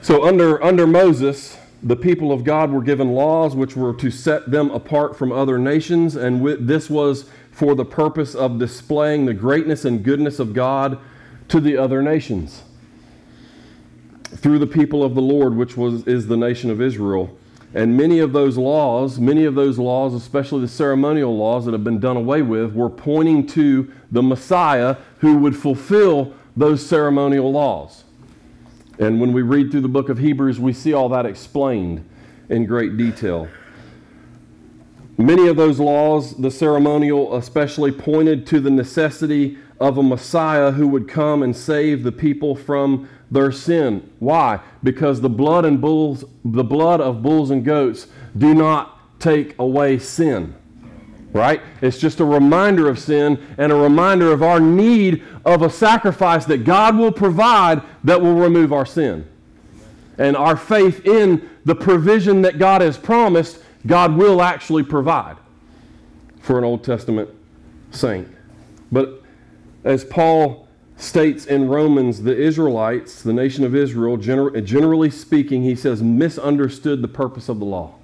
So, 0.03 0.25
under, 0.25 0.63
under 0.65 0.87
Moses, 0.87 1.59
the 1.83 1.97
people 1.97 2.33
of 2.33 2.43
God 2.43 2.71
were 2.71 2.81
given 2.81 3.13
laws 3.13 3.55
which 3.55 3.77
were 3.77 3.93
to 3.95 4.11
set 4.11 4.51
them 4.51 4.71
apart 4.71 5.17
from 5.17 5.31
other 5.31 5.59
nations, 5.59 6.17
and 6.17 6.43
this 6.67 6.89
was 6.89 7.29
for 7.51 7.75
the 7.75 7.85
purpose 7.85 8.35
of 8.35 8.59
displaying 8.59 9.27
the 9.27 9.35
greatness 9.35 9.85
and 9.85 10.03
goodness 10.03 10.39
of 10.39 10.55
God 10.55 10.99
to 11.49 11.61
the 11.61 11.77
other 11.77 12.01
nations 12.01 12.63
through 14.37 14.59
the 14.59 14.67
people 14.67 15.03
of 15.03 15.15
the 15.15 15.23
Lord, 15.23 15.55
which 15.57 15.77
was, 15.77 16.07
is 16.07 16.29
the 16.29 16.37
nation 16.37 16.71
of 16.71 16.81
Israel. 16.81 17.37
And 17.73 17.97
many 17.97 18.19
of 18.19 18.33
those 18.33 18.59
laws, 18.59 19.21
many 19.21 19.45
of 19.45 19.55
those 19.55 19.79
laws, 19.79 20.13
especially 20.13 20.63
the 20.63 20.69
ceremonial 20.69 21.37
laws 21.37 21.65
that 21.67 21.73
have 21.73 21.85
been 21.85 22.01
done 22.01 22.17
away 22.17 22.43
with, 22.43 22.73
were 22.75 22.91
pointing 22.91 23.47
to 23.49 23.93
the 24.11 24.23
Messiah 24.23 24.97
who 25.19 25.39
would 25.39 25.57
fulfill 25.57 26.35
those 26.57 26.85
ceremonial 26.85 27.53
laws. 27.53 28.05
And 28.99 29.21
when 29.21 29.33
we 29.33 29.43
read 29.43 29.71
through 29.71 29.83
the 29.83 29.89
book 29.89 30.09
of 30.09 30.19
Hebrews, 30.19 30.59
we 30.59 30.73
see 30.73 30.93
all 30.93 31.09
that 31.11 31.27
explained 31.27 32.09
in 32.49 32.67
great 32.67 32.97
detail. 32.97 33.49
Many 35.17 35.49
of 35.49 35.57
those 35.57 35.79
laws, 35.79 36.37
the 36.37 36.51
ceremonial 36.51 37.37
especially, 37.37 37.93
pointed 37.93 38.47
to 38.49 38.59
the 38.59 38.71
necessity 38.71 39.59
of 39.81 39.97
a 39.97 40.03
Messiah 40.03 40.73
who 40.73 40.87
would 40.89 41.09
come 41.09 41.43
and 41.43 41.57
save 41.57 42.03
the 42.03 42.13
people 42.13 42.55
from 42.55 43.09
their 43.31 43.51
sin. 43.51 44.11
Why? 44.19 44.61
Because 44.83 45.21
the 45.21 45.31
blood 45.31 45.65
and 45.65 45.81
bulls, 45.81 46.25
the 46.45 46.65
blood 46.65 47.01
of 47.01 47.23
bulls 47.23 47.51
and 47.51 47.65
goats 47.65 48.07
do 48.37 48.55
not 48.55 48.99
take 49.19 49.59
away 49.59 49.99
sin. 49.99 50.55
Right? 51.33 51.63
It's 51.81 51.99
just 51.99 52.21
a 52.21 52.25
reminder 52.25 52.89
of 52.89 52.99
sin 52.99 53.55
and 53.57 53.71
a 53.71 53.77
reminder 53.77 54.33
of 54.33 54.43
our 54.43 54.59
need 54.59 55.23
of 55.45 55.63
a 55.63 55.71
sacrifice 55.71 56.45
that 56.47 56.65
God 56.65 56.97
will 56.97 57.13
provide 57.13 57.83
that 58.05 58.21
will 58.21 58.35
remove 58.35 58.73
our 58.73 58.87
sin. 58.87 59.27
And 60.19 60.37
our 60.37 60.57
faith 60.57 61.07
in 61.07 61.49
the 61.65 61.75
provision 61.75 62.43
that 62.43 62.59
God 62.59 62.81
has 62.83 62.99
promised, 62.99 63.63
God 63.87 64.17
will 64.17 64.43
actually 64.43 64.83
provide 64.83 65.37
for 66.41 66.59
an 66.59 66.65
Old 66.65 66.83
Testament 66.83 67.31
saint. 67.93 68.29
But 68.91 69.20
as 69.85 70.05
Paul 70.05 70.69
states 70.97 71.47
in 71.47 71.69
Romans, 71.69 72.23
the 72.23 72.37
Israelites, 72.37 73.23
the 73.23 73.33
nation 73.33 73.65
of 73.65 73.75
Israel, 73.75 74.19
gener- 74.19 74.63
generally 74.65 75.11
speaking, 75.11 75.63
he 75.63 75.75
says, 75.75 76.03
misunderstood 76.03 77.01
the 77.03 77.09
purpose 77.09 77.49
of 77.49 77.59
the 77.59 77.65
law. 77.65 77.95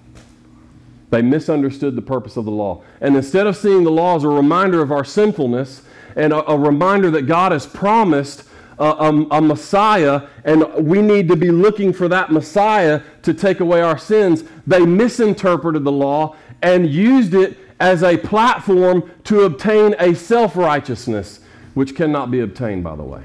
They 1.11 1.23
misunderstood 1.23 1.95
the 1.95 2.03
purpose 2.03 2.37
of 2.37 2.47
the 2.47 2.51
law. 2.51 2.83
And 3.01 3.17
instead 3.17 3.47
of 3.47 3.57
seeing 3.57 3.85
the 3.85 3.91
law 3.91 4.17
as 4.17 4.25
a 4.25 4.29
reminder 4.29 4.83
of 4.83 4.91
our 4.91 5.05
sinfulness 5.05 5.83
and 6.17 6.33
a, 6.33 6.51
a 6.51 6.59
reminder 6.59 7.11
that 7.11 7.23
God 7.23 7.53
has 7.53 7.67
promised 7.67 8.45
a, 8.79 8.85
a, 8.85 9.27
a, 9.31 9.41
Messiah 9.41 10.23
and 10.45 10.67
we 10.75 11.01
need 11.01 11.29
to 11.29 11.37
be 11.37 11.51
looking 11.51 11.93
for 11.93 12.09
that 12.09 12.33
Messiah 12.33 13.03
to 13.23 13.33
take 13.33 13.61
away 13.61 13.81
our 13.81 13.99
sins, 13.99 14.45
they 14.67 14.85
misinterpreted 14.85 15.85
the 15.85 15.93
law 15.93 16.37
and 16.63 16.91
used 16.91 17.35
it 17.35 17.57
as 17.79 18.03
a 18.03 18.17
platform 18.17 19.11
to 19.25 19.43
obtain 19.43 19.95
a 19.99 20.15
self 20.15 20.57
righteousness 20.57 21.41
which 21.77 21.95
cannot 21.95 22.31
be 22.31 22.41
obtained, 22.41 22.83
by 22.83 22.97
the 22.97 23.03
way. 23.03 23.23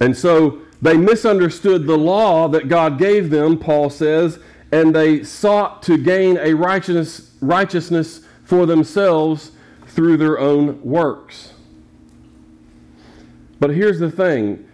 And 0.00 0.16
so 0.16 0.62
they 0.80 0.96
misunderstood 0.96 1.86
the 1.86 1.98
law 1.98 2.48
that 2.48 2.68
God 2.68 2.98
gave 2.98 3.28
them, 3.28 3.58
Paul 3.58 3.90
says, 3.90 4.38
and 4.72 4.96
they 4.96 5.22
sought 5.22 5.82
to 5.82 5.98
gain 5.98 6.38
a 6.38 6.54
righteousness, 6.54 7.30
righteousness 7.42 8.22
for 8.42 8.64
themselves 8.64 9.52
through 9.86 10.16
their 10.16 10.38
own 10.38 10.80
works. 10.80 11.52
But 13.58 13.74
here's 13.74 13.98
the 13.98 14.10
thing 14.10 14.66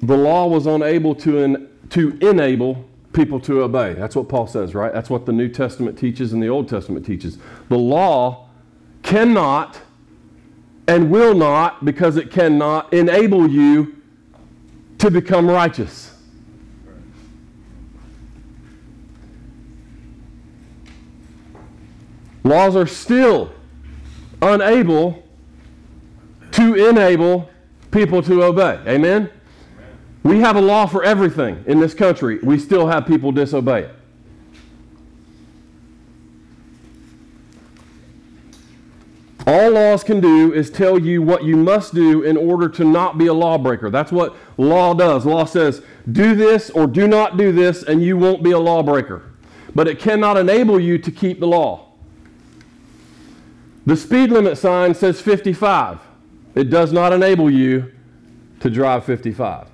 the 0.00 0.16
law 0.16 0.48
was 0.48 0.66
unable 0.66 1.14
to, 1.14 1.38
en- 1.38 1.68
to 1.90 2.18
enable 2.20 2.88
people 3.12 3.38
to 3.38 3.62
obey. 3.62 3.94
That's 3.94 4.16
what 4.16 4.28
Paul 4.28 4.48
says, 4.48 4.74
right? 4.74 4.92
That's 4.92 5.10
what 5.10 5.26
the 5.26 5.32
New 5.32 5.48
Testament 5.48 5.96
teaches 5.96 6.32
and 6.32 6.42
the 6.42 6.48
Old 6.48 6.68
Testament 6.68 7.06
teaches. 7.06 7.38
The 7.68 7.78
law 7.78 8.48
cannot 9.02 9.80
and 10.88 11.10
will 11.10 11.34
not, 11.34 11.84
because 11.84 12.16
it 12.16 12.30
cannot, 12.30 12.92
enable 12.92 13.48
you 13.48 13.96
to 14.98 15.10
become 15.10 15.48
righteous. 15.48 16.16
Laws 22.44 22.74
are 22.74 22.86
still 22.86 23.52
unable 24.40 25.22
to 26.52 26.88
enable 26.88 27.48
people 27.92 28.22
to 28.22 28.42
obey. 28.42 28.80
Amen? 28.86 29.30
We 30.24 30.40
have 30.40 30.56
a 30.56 30.60
law 30.60 30.86
for 30.86 31.04
everything 31.04 31.64
in 31.66 31.80
this 31.80 31.94
country. 31.94 32.38
We 32.42 32.58
still 32.58 32.88
have 32.88 33.06
people 33.06 33.32
disobey 33.32 33.82
it. 33.84 33.94
All 39.46 39.70
laws 39.70 40.04
can 40.04 40.20
do 40.20 40.52
is 40.52 40.70
tell 40.70 40.98
you 40.98 41.20
what 41.20 41.42
you 41.42 41.56
must 41.56 41.94
do 41.94 42.22
in 42.22 42.36
order 42.36 42.68
to 42.68 42.84
not 42.84 43.18
be 43.18 43.26
a 43.26 43.34
lawbreaker. 43.34 43.90
That's 43.90 44.12
what 44.12 44.36
law 44.56 44.94
does. 44.94 45.26
Law 45.26 45.44
says, 45.44 45.82
do 46.10 46.34
this 46.34 46.70
or 46.70 46.86
do 46.86 47.08
not 47.08 47.36
do 47.36 47.50
this, 47.50 47.82
and 47.82 48.02
you 48.02 48.16
won't 48.16 48.42
be 48.42 48.52
a 48.52 48.58
lawbreaker. 48.58 49.32
But 49.74 49.88
it 49.88 49.98
cannot 49.98 50.36
enable 50.36 50.78
you 50.78 50.98
to 50.98 51.10
keep 51.10 51.40
the 51.40 51.46
law. 51.46 51.88
The 53.84 53.96
speed 53.96 54.30
limit 54.30 54.58
sign 54.58 54.94
says 54.94 55.20
55. 55.20 55.98
It 56.54 56.70
does 56.70 56.92
not 56.92 57.12
enable 57.12 57.50
you 57.50 57.90
to 58.60 58.70
drive 58.70 59.04
55. 59.04 59.66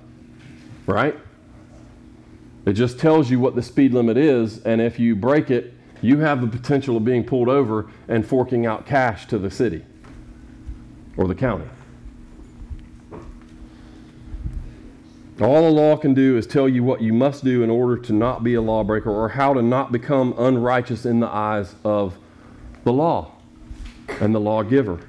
Right? 0.87 1.15
It 2.65 2.73
just 2.73 2.97
tells 2.99 3.29
you 3.29 3.39
what 3.39 3.55
the 3.55 3.61
speed 3.61 3.93
limit 3.93 4.17
is, 4.17 4.63
and 4.63 4.81
if 4.81 4.97
you 4.97 5.15
break 5.15 5.51
it, 5.51 5.73
you 6.01 6.19
have 6.19 6.41
the 6.41 6.47
potential 6.47 6.97
of 6.97 7.05
being 7.05 7.23
pulled 7.23 7.49
over 7.49 7.89
and 8.07 8.25
forking 8.25 8.65
out 8.65 8.85
cash 8.85 9.27
to 9.27 9.37
the 9.37 9.51
city 9.51 9.85
or 11.17 11.27
the 11.27 11.35
county. 11.35 11.65
All 15.41 15.63
the 15.63 15.71
law 15.71 15.95
can 15.95 16.13
do 16.13 16.37
is 16.37 16.45
tell 16.45 16.67
you 16.67 16.83
what 16.83 17.01
you 17.01 17.13
must 17.13 17.45
do 17.45 17.63
in 17.63 17.69
order 17.69 17.97
to 17.97 18.13
not 18.13 18.43
be 18.43 18.55
a 18.55 18.61
lawbreaker 18.61 19.09
or 19.09 19.29
how 19.29 19.53
to 19.53 19.61
not 19.61 19.91
become 19.91 20.33
unrighteous 20.37 21.05
in 21.05 21.21
the 21.21 21.27
eyes 21.27 21.75
of 21.85 22.17
the 22.83 22.91
law 22.91 23.31
and 24.19 24.35
the 24.35 24.39
lawgiver. 24.39 24.99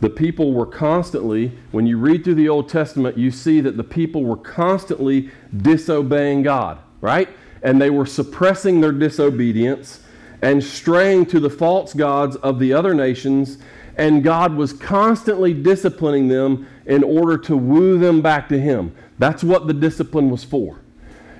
The 0.00 0.08
people 0.08 0.52
were 0.52 0.66
constantly, 0.66 1.52
when 1.72 1.86
you 1.86 1.98
read 1.98 2.24
through 2.24 2.36
the 2.36 2.48
Old 2.48 2.68
Testament, 2.68 3.18
you 3.18 3.30
see 3.30 3.60
that 3.60 3.76
the 3.76 3.84
people 3.84 4.24
were 4.24 4.36
constantly 4.36 5.30
disobeying 5.54 6.42
God, 6.42 6.78
right? 7.00 7.28
And 7.64 7.80
they 7.80 7.90
were 7.90 8.06
suppressing 8.06 8.80
their 8.80 8.92
disobedience 8.92 10.00
and 10.42 10.62
straying 10.62 11.24
to 11.24 11.40
the 11.40 11.50
false 11.50 11.94
gods 11.94 12.36
of 12.36 12.58
the 12.58 12.72
other 12.74 12.94
nations, 12.94 13.58
and 13.96 14.22
God 14.22 14.54
was 14.54 14.74
constantly 14.74 15.54
disciplining 15.54 16.28
them 16.28 16.68
in 16.84 17.02
order 17.02 17.38
to 17.38 17.56
woo 17.56 17.98
them 17.98 18.20
back 18.20 18.48
to 18.50 18.60
Him. 18.60 18.94
That's 19.18 19.42
what 19.42 19.66
the 19.66 19.72
discipline 19.72 20.30
was 20.30 20.44
for. 20.44 20.80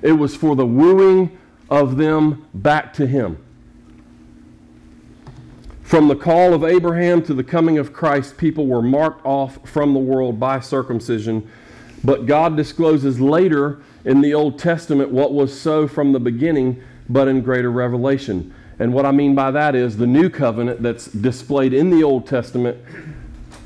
It 0.01 0.13
was 0.13 0.35
for 0.35 0.55
the 0.55 0.65
wooing 0.65 1.37
of 1.69 1.97
them 1.97 2.47
back 2.53 2.93
to 2.93 3.05
Him. 3.05 3.37
From 5.83 6.07
the 6.07 6.15
call 6.15 6.55
of 6.55 6.63
Abraham 6.63 7.21
to 7.23 7.35
the 7.35 7.43
coming 7.43 7.77
of 7.77 7.93
Christ, 7.93 8.37
people 8.37 8.65
were 8.65 8.81
marked 8.81 9.23
off 9.23 9.59
from 9.69 9.93
the 9.93 9.99
world 9.99 10.39
by 10.39 10.59
circumcision. 10.59 11.47
But 12.05 12.27
God 12.27 12.55
discloses 12.55 13.19
later 13.19 13.81
in 14.05 14.21
the 14.21 14.35
Old 14.35 14.59
Testament 14.59 15.09
what 15.09 15.33
was 15.33 15.59
so 15.59 15.87
from 15.87 16.11
the 16.13 16.19
beginning, 16.19 16.81
but 17.09 17.27
in 17.27 17.41
greater 17.41 17.71
revelation. 17.71 18.53
And 18.77 18.93
what 18.93 19.07
I 19.07 19.11
mean 19.11 19.33
by 19.33 19.49
that 19.49 19.73
is 19.73 19.97
the 19.97 20.05
new 20.05 20.29
covenant 20.29 20.83
that's 20.83 21.07
displayed 21.07 21.73
in 21.73 21.89
the 21.89 22.03
Old 22.03 22.27
Testament 22.27 22.77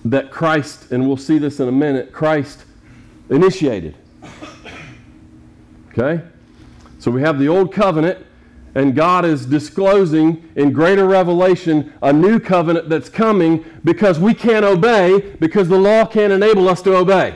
that 0.05 0.31
Christ, 0.31 0.93
and 0.93 1.05
we'll 1.05 1.17
see 1.17 1.37
this 1.37 1.59
in 1.59 1.67
a 1.67 1.71
minute, 1.73 2.13
Christ 2.13 2.63
initiated. 3.29 3.97
Okay? 5.91 6.23
So 6.97 7.11
we 7.11 7.21
have 7.21 7.39
the 7.39 7.49
Old 7.49 7.73
Covenant, 7.73 8.25
and 8.73 8.95
God 8.95 9.25
is 9.25 9.45
disclosing 9.45 10.49
in 10.55 10.71
greater 10.71 11.05
revelation 11.05 11.93
a 12.01 12.13
new 12.13 12.39
covenant 12.39 12.87
that's 12.87 13.09
coming 13.09 13.65
because 13.83 14.17
we 14.17 14.33
can't 14.33 14.63
obey, 14.63 15.35
because 15.41 15.67
the 15.67 15.77
law 15.77 16.05
can't 16.05 16.31
enable 16.31 16.69
us 16.69 16.81
to 16.83 16.95
obey. 16.95 17.35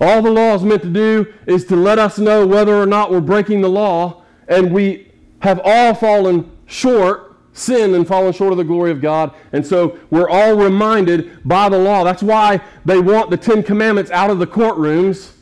All 0.00 0.22
the 0.22 0.30
law 0.30 0.54
is 0.54 0.62
meant 0.62 0.82
to 0.82 0.88
do 0.88 1.32
is 1.46 1.64
to 1.66 1.76
let 1.76 1.98
us 1.98 2.18
know 2.18 2.46
whether 2.46 2.74
or 2.74 2.86
not 2.86 3.10
we're 3.10 3.20
breaking 3.20 3.60
the 3.60 3.68
law, 3.68 4.22
and 4.46 4.72
we 4.72 5.10
have 5.40 5.60
all 5.64 5.94
fallen 5.94 6.50
short, 6.66 7.36
sinned 7.52 7.94
and 7.94 8.06
fallen 8.06 8.32
short 8.32 8.52
of 8.52 8.58
the 8.58 8.64
glory 8.64 8.90
of 8.90 9.00
God. 9.00 9.32
And 9.52 9.66
so 9.66 9.98
we're 10.10 10.28
all 10.28 10.54
reminded 10.54 11.40
by 11.44 11.68
the 11.68 11.78
law. 11.78 12.04
That's 12.04 12.22
why 12.22 12.60
they 12.84 13.00
want 13.00 13.30
the 13.30 13.36
Ten 13.36 13.62
Commandments 13.62 14.10
out 14.10 14.30
of 14.30 14.38
the 14.38 14.46
courtrooms, 14.46 15.32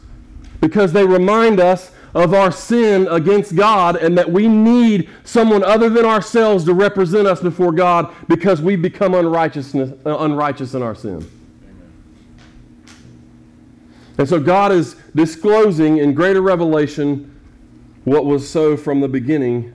because 0.60 0.92
they 0.92 1.04
remind 1.04 1.60
us 1.60 1.92
of 2.14 2.32
our 2.32 2.50
sin 2.50 3.06
against 3.08 3.54
God 3.54 3.96
and 3.96 4.16
that 4.16 4.32
we 4.32 4.48
need 4.48 5.10
someone 5.22 5.62
other 5.62 5.90
than 5.90 6.06
ourselves 6.06 6.64
to 6.64 6.72
represent 6.72 7.26
us 7.26 7.42
before 7.42 7.72
God 7.72 8.14
because 8.26 8.62
we've 8.62 8.80
become 8.80 9.14
unrighteousness, 9.14 9.92
uh, 10.06 10.16
unrighteous 10.20 10.72
in 10.72 10.82
our 10.82 10.94
sin. 10.94 11.30
And 14.18 14.28
so 14.28 14.40
God 14.40 14.72
is 14.72 14.96
disclosing 15.14 15.98
in 15.98 16.14
greater 16.14 16.40
revelation 16.40 17.32
what 18.04 18.24
was 18.24 18.48
so 18.48 18.76
from 18.76 19.00
the 19.00 19.08
beginning 19.08 19.72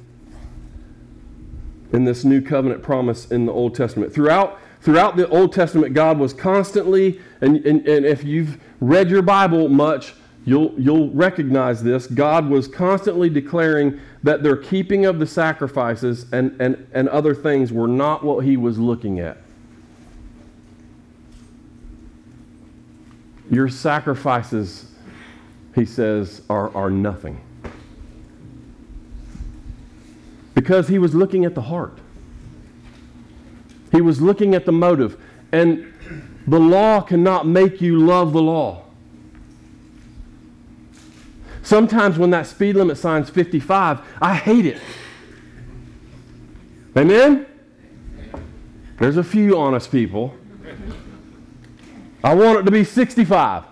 in 1.92 2.06
this 2.06 2.24
new 2.24 2.42
covenant 2.42 2.82
promise 2.82 3.30
in 3.30 3.46
the 3.46 3.52
Old 3.52 3.76
Testament. 3.76 4.14
Throughout, 4.14 4.60
throughout 4.82 5.18
the 5.18 5.28
Old 5.28 5.54
Testament, 5.54 5.94
God 5.94 6.18
was 6.18 6.34
constantly, 6.34 7.20
and, 7.42 7.58
and, 7.66 7.88
and 7.88 8.06
if 8.06 8.24
you've 8.24 8.58
read 8.80 9.10
your 9.10 9.22
Bible 9.22 9.68
much, 9.68 10.14
you'll, 10.46 10.74
you'll 10.80 11.10
recognize 11.12 11.84
this. 11.84 12.08
God 12.08 12.50
was 12.50 12.68
constantly 12.68 13.30
declaring 13.30 14.00
that 14.24 14.44
their 14.44 14.56
keeping 14.56 15.06
of 15.06 15.20
the 15.20 15.28
sacrifices 15.28 16.26
and, 16.32 16.60
and, 16.62 16.88
and 16.94 17.10
other 17.10 17.36
things 17.36 17.74
were 17.74 17.88
not 17.88 18.24
what 18.24 18.46
he 18.46 18.58
was 18.58 18.80
looking 18.80 19.20
at. 19.20 19.41
Your 23.52 23.68
sacrifices, 23.68 24.86
he 25.76 25.86
says, 25.86 26.42
are, 26.50 26.76
are 26.76 26.90
nothing. 26.90 27.42
Because 30.56 30.88
he 30.88 30.98
was 30.98 31.14
looking 31.14 31.44
at 31.44 31.54
the 31.54 31.62
heart. 31.62 32.00
He 33.92 34.00
was 34.00 34.22
looking 34.22 34.56
at 34.56 34.66
the 34.66 34.72
motive. 34.72 35.22
And 35.52 35.94
the 36.48 36.60
law 36.60 37.02
cannot 37.02 37.46
make 37.46 37.82
you 37.82 38.00
love 38.00 38.32
the 38.32 38.42
law. 38.42 38.86
Sometimes 41.62 42.18
when 42.18 42.30
that 42.32 42.48
speed 42.48 42.78
limit 42.78 42.98
sign's 42.98 43.30
55, 43.30 44.00
I 44.22 44.34
hate 44.34 44.66
it. 44.66 44.82
Amen? 46.98 47.46
There's 48.98 49.18
a 49.18 49.24
few 49.24 49.58
honest 49.58 49.92
people. 49.92 50.36
I 52.24 52.36
want 52.36 52.60
it 52.60 52.64
to 52.64 52.72
be 52.72 52.84
65. 52.84 53.66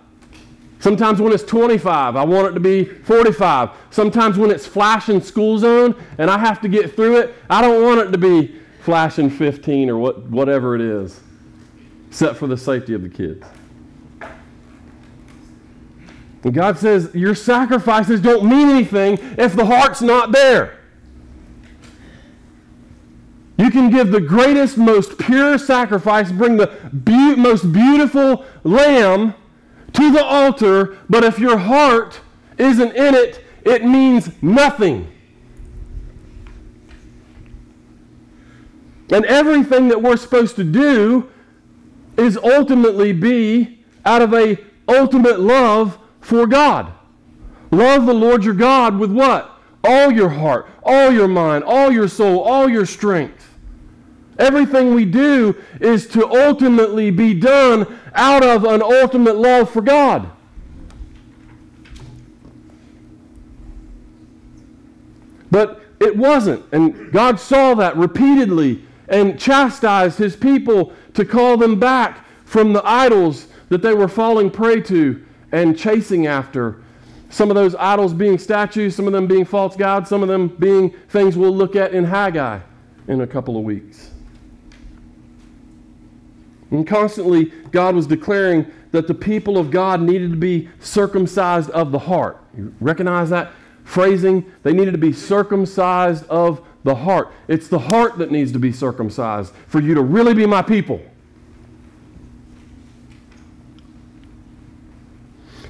Sometimes 0.80 1.22
when 1.22 1.34
it's 1.34 1.44
25, 1.44 2.16
I 2.16 2.24
want 2.24 2.48
it 2.48 2.54
to 2.54 2.60
be 2.60 2.86
45. 2.86 3.72
Sometimes 3.90 4.38
when 4.38 4.50
it's 4.50 4.66
flashing 4.66 5.22
school 5.22 5.58
zone 5.58 5.94
and 6.18 6.32
I 6.32 6.38
have 6.38 6.62
to 6.62 6.70
get 6.70 6.96
through 6.96 7.18
it, 7.18 7.36
I 7.50 7.62
don't 7.62 7.84
want 7.84 8.00
it 8.00 8.12
to 8.12 8.18
be 8.18 8.60
flashing 8.82 9.30
15 9.30 9.90
or 9.90 9.98
what, 9.98 10.24
whatever 10.30 10.76
it 10.76 10.82
is, 10.82 11.20
except 12.08 12.38
for 12.38 12.48
the 12.48 12.58
safety 12.58 12.94
of 12.94 13.02
the 13.02 13.10
kids. 13.10 13.46
And 16.44 16.54
God 16.54 16.78
says, 16.78 17.14
Your 17.14 17.36
sacrifices 17.36 18.22
don't 18.22 18.48
mean 18.48 18.70
anything 18.70 19.18
if 19.38 19.56
the 19.56 19.66
heart's 19.66 20.02
not 20.02 20.32
there. 20.32 20.79
You 23.60 23.70
can 23.70 23.90
give 23.90 24.12
the 24.12 24.22
greatest, 24.22 24.78
most 24.78 25.18
pure 25.18 25.58
sacrifice, 25.58 26.32
bring 26.32 26.56
the 26.56 26.68
be- 27.04 27.36
most 27.36 27.74
beautiful 27.74 28.46
lamb 28.64 29.34
to 29.92 30.12
the 30.14 30.24
altar, 30.24 30.98
but 31.10 31.26
if 31.26 31.40
your 31.40 31.58
heart 31.58 32.22
isn't 32.58 32.96
in 32.96 33.16
it, 33.16 33.44
it 33.66 33.84
means 33.84 34.32
nothing. 34.42 35.12
And 39.12 39.26
everything 39.26 39.90
that 39.90 40.02
we're 40.02 40.16
supposed 40.16 40.56
to 40.56 40.64
do 40.64 41.30
is 42.16 42.38
ultimately 42.38 43.12
be 43.12 43.84
out 44.06 44.22
of 44.22 44.34
a 44.34 44.58
ultimate 44.88 45.42
love 45.42 45.98
for 46.22 46.48
God. 46.48 46.94
Love 47.72 48.06
the 48.06 48.14
Lord 48.14 48.46
your 48.46 48.54
God 48.54 48.98
with 48.98 49.12
what? 49.12 49.54
All 49.84 50.14
your 50.14 50.30
heart, 50.30 50.70
all 50.82 51.12
your 51.12 51.28
mind, 51.28 51.66
all 51.66 51.92
your 51.92 52.08
soul, 52.08 52.40
all 52.40 52.70
your 52.70 52.86
strength. 52.86 53.49
Everything 54.40 54.94
we 54.94 55.04
do 55.04 55.56
is 55.82 56.08
to 56.08 56.28
ultimately 56.28 57.12
be 57.12 57.34
done 57.34 58.00
out 58.16 58.44
of 58.44 58.64
an 58.64 58.82
ultimate 58.82 59.36
love 59.36 59.70
for 59.70 59.82
God. 59.82 60.30
But 65.52 65.82
it 66.00 66.16
wasn't. 66.16 66.64
And 66.72 67.12
God 67.12 67.40
saw 67.40 67.74
that 67.76 67.98
repeatedly 67.98 68.86
and 69.10 69.38
chastised 69.38 70.18
his 70.18 70.36
people 70.36 70.94
to 71.16 71.26
call 71.26 71.58
them 71.58 71.78
back 71.78 72.26
from 72.46 72.72
the 72.72 72.82
idols 72.86 73.48
that 73.68 73.82
they 73.82 73.94
were 73.94 74.08
falling 74.08 74.50
prey 74.50 74.80
to 74.82 75.24
and 75.52 75.78
chasing 75.78 76.28
after. 76.28 76.82
Some 77.30 77.50
of 77.50 77.56
those 77.56 77.76
idols 77.76 78.14
being 78.14 78.38
statues, 78.38 78.96
some 78.96 79.06
of 79.06 79.14
them 79.14 79.28
being 79.28 79.46
false 79.46 79.76
gods, 79.76 80.10
some 80.10 80.24
of 80.24 80.30
them 80.30 80.48
being 80.48 80.92
things 81.10 81.36
we'll 81.36 81.56
look 81.56 81.76
at 81.76 81.94
in 81.94 82.06
Haggai 82.06 82.60
in 83.08 83.22
a 83.22 83.28
couple 83.28 83.58
of 83.58 83.64
weeks. 83.64 84.12
And 86.72 86.88
constantly, 86.88 87.46
God 87.72 87.96
was 87.96 88.06
declaring 88.06 88.72
that 88.92 89.08
the 89.08 89.14
people 89.14 89.58
of 89.58 89.72
God 89.72 90.02
needed 90.02 90.32
to 90.32 90.38
be 90.38 90.70
circumcised 90.80 91.70
of 91.72 91.92
the 91.92 92.00
heart. 92.00 92.38
You 92.56 92.74
recognize 92.80 93.30
that 93.32 93.52
phrasing? 93.84 94.52
They 94.64 94.74
needed 94.74 94.92
to 94.92 95.00
be 95.00 95.14
circumcised 95.14 96.26
of 96.28 96.66
the 96.84 96.96
heart. 96.96 97.32
It's 97.48 97.68
the 97.68 97.80
heart 97.80 98.18
that 98.20 98.32
needs 98.32 98.52
to 98.52 98.60
be 98.60 98.72
circumcised 98.72 99.54
for 99.68 99.82
you 99.82 99.94
to 99.96 100.02
really 100.02 100.34
be 100.34 100.46
my 100.46 100.62
people. 100.62 101.02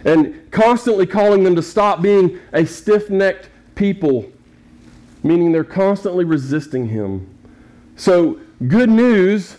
And 0.06 0.50
constantly 0.52 1.06
calling 1.06 1.44
them 1.44 1.56
to 1.56 1.62
stop 1.62 2.02
being 2.02 2.40
a 2.54 2.66
stiff 2.66 3.10
necked 3.10 3.50
people, 3.76 4.32
meaning 5.24 5.52
they're 5.52 5.64
constantly 5.64 6.24
resisting 6.24 6.88
Him. 6.88 7.28
So, 7.96 8.40
good 8.68 8.90
news 8.90 9.58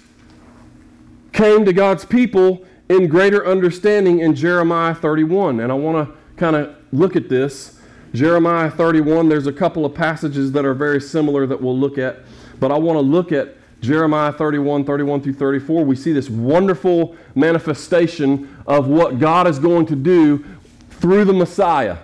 came 1.40 1.64
to 1.64 1.72
God's 1.72 2.04
people 2.04 2.66
in 2.90 3.08
greater 3.08 3.46
understanding 3.46 4.20
in 4.20 4.34
Jeremiah 4.34 4.94
31. 4.94 5.60
And 5.60 5.72
I 5.72 5.74
want 5.74 6.06
to 6.06 6.14
kind 6.36 6.54
of 6.54 6.76
look 6.92 7.16
at 7.16 7.30
this. 7.30 7.80
Jeremiah 8.12 8.70
31, 8.70 9.30
there's 9.30 9.46
a 9.46 9.52
couple 9.52 9.86
of 9.86 9.94
passages 9.94 10.52
that 10.52 10.66
are 10.66 10.74
very 10.74 11.00
similar 11.00 11.46
that 11.46 11.62
we'll 11.62 11.78
look 11.78 11.96
at, 11.96 12.18
but 12.58 12.70
I 12.70 12.76
want 12.76 12.96
to 12.98 13.00
look 13.00 13.32
at 13.32 13.56
Jeremiah 13.80 14.32
31, 14.32 14.84
31 14.84 15.22
through 15.22 15.32
34. 15.32 15.82
We 15.82 15.96
see 15.96 16.12
this 16.12 16.28
wonderful 16.28 17.16
manifestation 17.34 18.54
of 18.66 18.88
what 18.88 19.18
God 19.18 19.46
is 19.46 19.58
going 19.58 19.86
to 19.86 19.96
do 19.96 20.44
through 20.90 21.24
the 21.24 21.32
Messiah. 21.32 21.96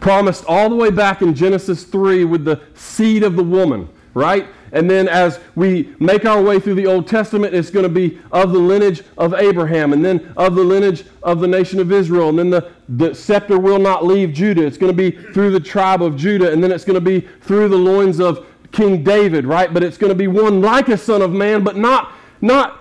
Promised 0.00 0.44
all 0.48 0.68
the 0.68 0.74
way 0.74 0.90
back 0.90 1.22
in 1.22 1.36
Genesis 1.36 1.84
3 1.84 2.24
with 2.24 2.44
the 2.44 2.60
seed 2.74 3.22
of 3.22 3.36
the 3.36 3.44
woman, 3.44 3.88
right? 4.12 4.48
And 4.72 4.88
then 4.88 5.08
as 5.08 5.40
we 5.56 5.94
make 5.98 6.24
our 6.24 6.40
way 6.40 6.60
through 6.60 6.76
the 6.76 6.86
Old 6.86 7.08
Testament, 7.08 7.54
it's 7.54 7.70
going 7.70 7.82
to 7.82 7.88
be 7.88 8.18
of 8.30 8.52
the 8.52 8.58
lineage 8.58 9.02
of 9.18 9.34
Abraham, 9.34 9.92
and 9.92 10.04
then 10.04 10.32
of 10.36 10.54
the 10.54 10.62
lineage 10.62 11.04
of 11.22 11.40
the 11.40 11.48
nation 11.48 11.80
of 11.80 11.90
Israel. 11.90 12.28
And 12.28 12.38
then 12.38 12.50
the, 12.50 12.70
the 12.88 13.14
scepter 13.14 13.58
will 13.58 13.78
not 13.78 14.04
leave 14.04 14.32
Judah. 14.32 14.64
It's 14.64 14.78
going 14.78 14.92
to 14.92 14.96
be 14.96 15.10
through 15.32 15.50
the 15.50 15.60
tribe 15.60 16.02
of 16.02 16.16
Judah, 16.16 16.52
and 16.52 16.62
then 16.62 16.70
it's 16.70 16.84
going 16.84 16.94
to 16.94 17.00
be 17.00 17.20
through 17.40 17.68
the 17.68 17.76
loins 17.76 18.20
of 18.20 18.46
King 18.72 19.02
David, 19.02 19.44
right? 19.44 19.74
But 19.74 19.82
it's 19.82 19.98
going 19.98 20.10
to 20.10 20.18
be 20.18 20.28
one 20.28 20.60
like 20.60 20.88
a 20.88 20.96
son 20.96 21.22
of 21.22 21.32
man, 21.32 21.64
but 21.64 21.76
not, 21.76 22.12
not 22.40 22.80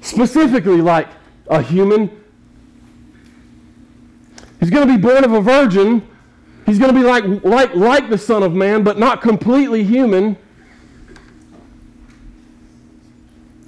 specifically 0.00 0.80
like 0.80 1.08
a 1.48 1.60
human. 1.60 2.10
He's 4.60 4.70
going 4.70 4.86
to 4.86 4.94
be 4.94 5.00
born 5.00 5.24
of 5.24 5.32
a 5.32 5.40
virgin. 5.40 6.06
He's 6.64 6.78
going 6.78 6.92
to 6.92 6.98
be 6.98 7.06
like, 7.06 7.24
like, 7.44 7.74
like 7.74 8.08
the 8.10 8.18
Son 8.18 8.42
of 8.42 8.52
Man, 8.52 8.82
but 8.82 8.98
not 8.98 9.22
completely 9.22 9.84
human. 9.84 10.36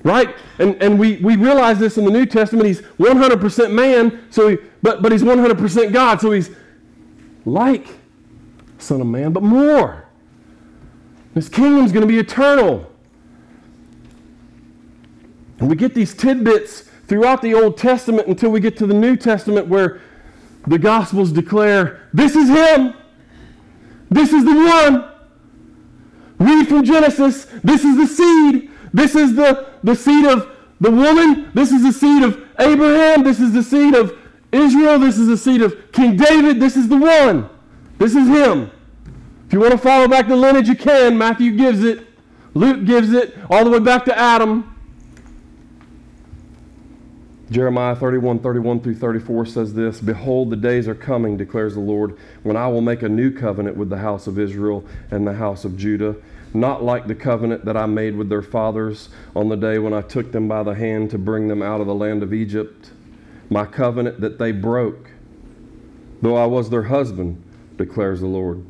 Right? 0.09 0.35
And, 0.59 0.83
and 0.83 0.99
we, 0.99 1.17
we 1.17 1.37
realize 1.37 1.79
this 1.79 1.99
in 1.99 2.07
the 2.07 2.11
New 2.11 2.25
Testament. 2.25 2.67
He's 2.67 2.81
100% 2.81 3.73
man, 3.73 4.25
so 4.31 4.49
he, 4.49 4.57
but, 4.81 5.03
but 5.03 5.13
he's 5.13 5.23
100% 5.23 5.93
God. 5.93 6.19
So 6.23 6.31
he's 6.31 6.51
like 7.45 7.87
Son 8.79 9.03
of 9.03 9.07
Man, 9.07 9.35
but 9.35 9.43
more. 9.43 10.07
His 11.35 11.51
kingdom's 11.51 11.93
going 11.93 12.01
to 12.01 12.07
be 12.07 12.19
eternal. 12.19 12.91
And 15.59 15.69
we 15.69 15.77
get 15.77 15.93
these 15.93 16.15
tidbits 16.15 16.89
throughout 17.07 17.43
the 17.43 17.53
Old 17.53 17.77
Testament 17.77 18.29
until 18.29 18.49
we 18.49 18.61
get 18.61 18.79
to 18.79 18.87
the 18.87 18.95
New 18.95 19.15
Testament 19.15 19.67
where 19.67 20.01
the 20.67 20.79
Gospels 20.79 21.33
declare 21.33 22.09
this 22.15 22.35
is 22.35 22.49
Him. 22.49 22.95
This 24.09 24.33
is 24.33 24.43
the 24.43 24.55
one. 24.55 25.11
Read 26.39 26.67
from 26.67 26.83
Genesis. 26.83 27.45
This 27.63 27.85
is 27.85 27.97
the 27.99 28.07
seed. 28.07 28.71
This 28.93 29.15
is 29.15 29.35
the, 29.35 29.69
the 29.83 29.95
seed 29.95 30.25
of 30.25 30.51
the 30.81 30.91
woman. 30.91 31.51
This 31.55 31.73
is 31.73 31.83
the 31.83 31.93
seed 31.93 32.23
of 32.23 32.41
Abraham. 32.59 33.23
This 33.23 33.41
is 33.41 33.53
the 33.53 33.63
seed 33.63 33.95
of 33.95 34.17
Israel. 34.53 34.99
This 34.99 35.19
is 35.19 35.27
the 35.27 35.37
seed 35.37 35.63
of 35.63 35.93
King 35.93 36.17
David. 36.17 36.61
This 36.61 36.77
is 36.77 36.89
the 36.89 36.97
one. 36.97 37.49
This 37.99 38.15
is 38.15 38.29
him. 38.29 38.71
If 39.47 39.53
you 39.53 39.61
want 39.61 39.73
to 39.73 39.79
follow 39.79 40.09
back 40.09 40.29
the 40.29 40.37
lineage, 40.37 40.69
you 40.69 40.77
can. 40.77 41.17
Matthew 41.17 41.57
gives 41.57 41.83
it. 41.83 42.07
Luke 42.55 42.85
gives 42.85 43.13
it 43.13 43.37
all 43.51 43.65
the 43.65 43.71
way 43.71 43.79
back 43.79 44.05
to 44.07 44.19
Adam. 44.19 44.75
Jeremiah 47.51 47.97
31, 47.97 48.41
31 48.41 48.81
through 48.81 48.97
34 48.97 49.47
says 49.47 49.73
this 49.73 50.01
Behold, 50.01 50.51
the 50.51 50.57
days 50.57 50.87
are 50.87 50.95
coming, 50.95 51.39
declares 51.39 51.75
the 51.75 51.81
Lord, 51.81 52.19
when 52.43 52.59
I 52.59 52.69
will 52.69 52.83
make 52.83 53.03
a 53.03 53.09
new 53.09 53.31
covenant 53.31 53.77
with 53.77 53.89
the 53.89 53.97
house 53.97 54.27
of 54.27 54.39
Israel 54.39 54.85
and 55.11 55.27
the 55.27 55.33
house 55.33 55.65
of 55.65 55.77
Judah 55.77 56.17
not 56.55 56.83
like 56.83 57.07
the 57.07 57.15
covenant 57.15 57.65
that 57.65 57.77
I 57.77 57.87
made 57.87 58.17
with 58.17 58.29
their 58.29 58.43
fathers 58.43 59.09
on 59.37 59.49
the 59.49 59.57
day 59.57 59.79
when 59.79 59.93
I 59.93 60.03
took 60.03 60.33
them 60.33 60.49
by 60.49 60.63
the 60.63 60.75
hand 60.75 61.11
to 61.11 61.19
bring 61.19 61.49
them 61.49 61.63
out 61.63 61.81
of 61.81 61.87
the 61.87 61.95
land 61.95 62.23
of 62.23 62.33
Egypt, 62.33 62.91
my 63.51 63.65
covenant 63.65 64.21
that 64.21 64.39
they 64.39 64.53
broke, 64.53 65.11
though 66.23 66.37
I 66.37 66.47
was 66.47 66.71
their 66.71 66.85
husband, 66.85 67.43
declares 67.77 68.21
the 68.21 68.27
Lord. 68.27 68.65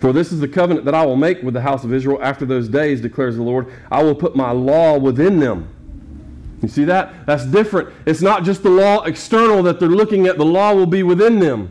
For 0.00 0.12
this 0.12 0.32
is 0.32 0.40
the 0.40 0.48
covenant 0.48 0.84
that 0.84 0.94
I 0.94 1.04
will 1.06 1.16
make 1.16 1.42
with 1.42 1.54
the 1.54 1.62
house 1.62 1.84
of 1.84 1.92
Israel 1.92 2.18
after 2.22 2.44
those 2.44 2.68
days, 2.68 3.00
declares 3.00 3.36
the 3.36 3.42
Lord. 3.42 3.72
I 3.90 4.02
will 4.02 4.14
put 4.14 4.36
my 4.36 4.50
law 4.50 4.98
within 4.98 5.40
them. 5.40 5.68
You 6.62 6.68
see 6.68 6.84
that? 6.84 7.26
That's 7.26 7.44
different. 7.46 7.90
It's 8.06 8.22
not 8.22 8.44
just 8.44 8.62
the 8.62 8.70
law 8.70 9.02
external 9.04 9.62
that 9.64 9.78
they're 9.78 9.88
looking 9.88 10.26
at, 10.26 10.38
the 10.38 10.44
law 10.44 10.74
will 10.74 10.86
be 10.86 11.02
within 11.02 11.38
them. 11.38 11.70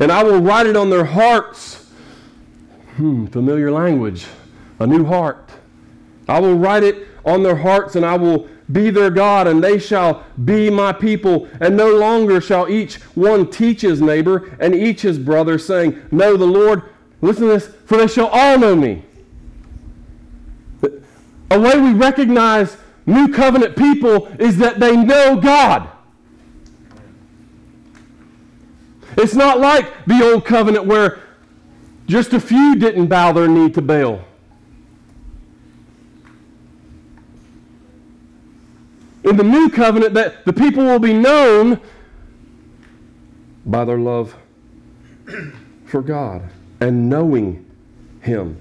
And 0.00 0.10
I 0.10 0.22
will 0.24 0.40
write 0.40 0.66
it 0.66 0.76
on 0.76 0.90
their 0.90 1.04
hearts. 1.04 1.83
Hmm, 2.96 3.26
familiar 3.26 3.70
language. 3.72 4.26
A 4.78 4.86
new 4.86 5.04
heart. 5.04 5.50
I 6.28 6.38
will 6.40 6.54
write 6.54 6.82
it 6.82 7.08
on 7.24 7.42
their 7.42 7.56
hearts, 7.56 7.96
and 7.96 8.04
I 8.04 8.16
will 8.16 8.48
be 8.70 8.90
their 8.90 9.10
God, 9.10 9.46
and 9.46 9.62
they 9.62 9.78
shall 9.78 10.24
be 10.44 10.70
my 10.70 10.92
people. 10.92 11.48
And 11.60 11.76
no 11.76 11.94
longer 11.94 12.40
shall 12.40 12.68
each 12.68 12.94
one 13.14 13.50
teach 13.50 13.80
his 13.82 14.00
neighbor 14.00 14.56
and 14.60 14.74
each 14.74 15.02
his 15.02 15.18
brother, 15.18 15.58
saying, 15.58 16.00
Know 16.10 16.36
the 16.36 16.46
Lord. 16.46 16.82
Listen 17.20 17.48
to 17.48 17.54
this, 17.54 17.66
for 17.86 17.96
they 17.96 18.06
shall 18.06 18.28
all 18.28 18.58
know 18.58 18.76
me. 18.76 19.04
A 21.50 21.60
way 21.60 21.78
we 21.78 21.92
recognize 21.92 22.76
new 23.06 23.28
covenant 23.28 23.76
people 23.76 24.26
is 24.38 24.58
that 24.58 24.80
they 24.80 24.96
know 24.96 25.36
God. 25.36 25.88
It's 29.16 29.34
not 29.34 29.60
like 29.60 30.04
the 30.06 30.22
old 30.24 30.44
covenant 30.44 30.86
where 30.86 31.20
just 32.06 32.32
a 32.32 32.40
few 32.40 32.76
didn't 32.76 33.06
bow 33.06 33.32
their 33.32 33.48
knee 33.48 33.70
to 33.70 33.82
Baal. 33.82 34.24
In 39.24 39.38
the 39.38 39.44
new 39.44 39.70
covenant, 39.70 40.12
that 40.14 40.44
the 40.44 40.52
people 40.52 40.84
will 40.84 40.98
be 40.98 41.14
known 41.14 41.80
by 43.64 43.86
their 43.86 43.98
love 43.98 44.36
for 45.86 46.02
God 46.02 46.50
and 46.80 47.08
knowing 47.08 47.64
Him. 48.20 48.60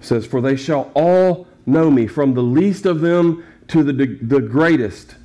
It 0.00 0.06
says, 0.06 0.24
For 0.24 0.40
they 0.40 0.56
shall 0.56 0.90
all 0.94 1.46
know 1.66 1.90
me, 1.90 2.06
from 2.06 2.32
the 2.32 2.42
least 2.42 2.86
of 2.86 3.02
them 3.02 3.44
to 3.68 3.82
the, 3.82 3.92
the 3.92 4.40
greatest, 4.40 5.16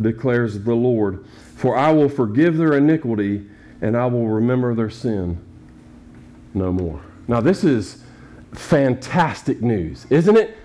declares 0.00 0.62
the 0.62 0.74
Lord. 0.74 1.26
For 1.56 1.76
I 1.76 1.90
will 1.90 2.08
forgive 2.08 2.56
their 2.56 2.74
iniquity 2.74 3.48
and 3.80 3.96
I 3.96 4.06
will 4.06 4.28
remember 4.28 4.74
their 4.74 4.90
sin 4.90 5.42
no 6.56 6.72
more. 6.72 7.00
Now, 7.28 7.40
this 7.40 7.62
is 7.62 8.02
fantastic 8.52 9.60
news, 9.60 10.06
isn't 10.10 10.36
it? 10.36 10.56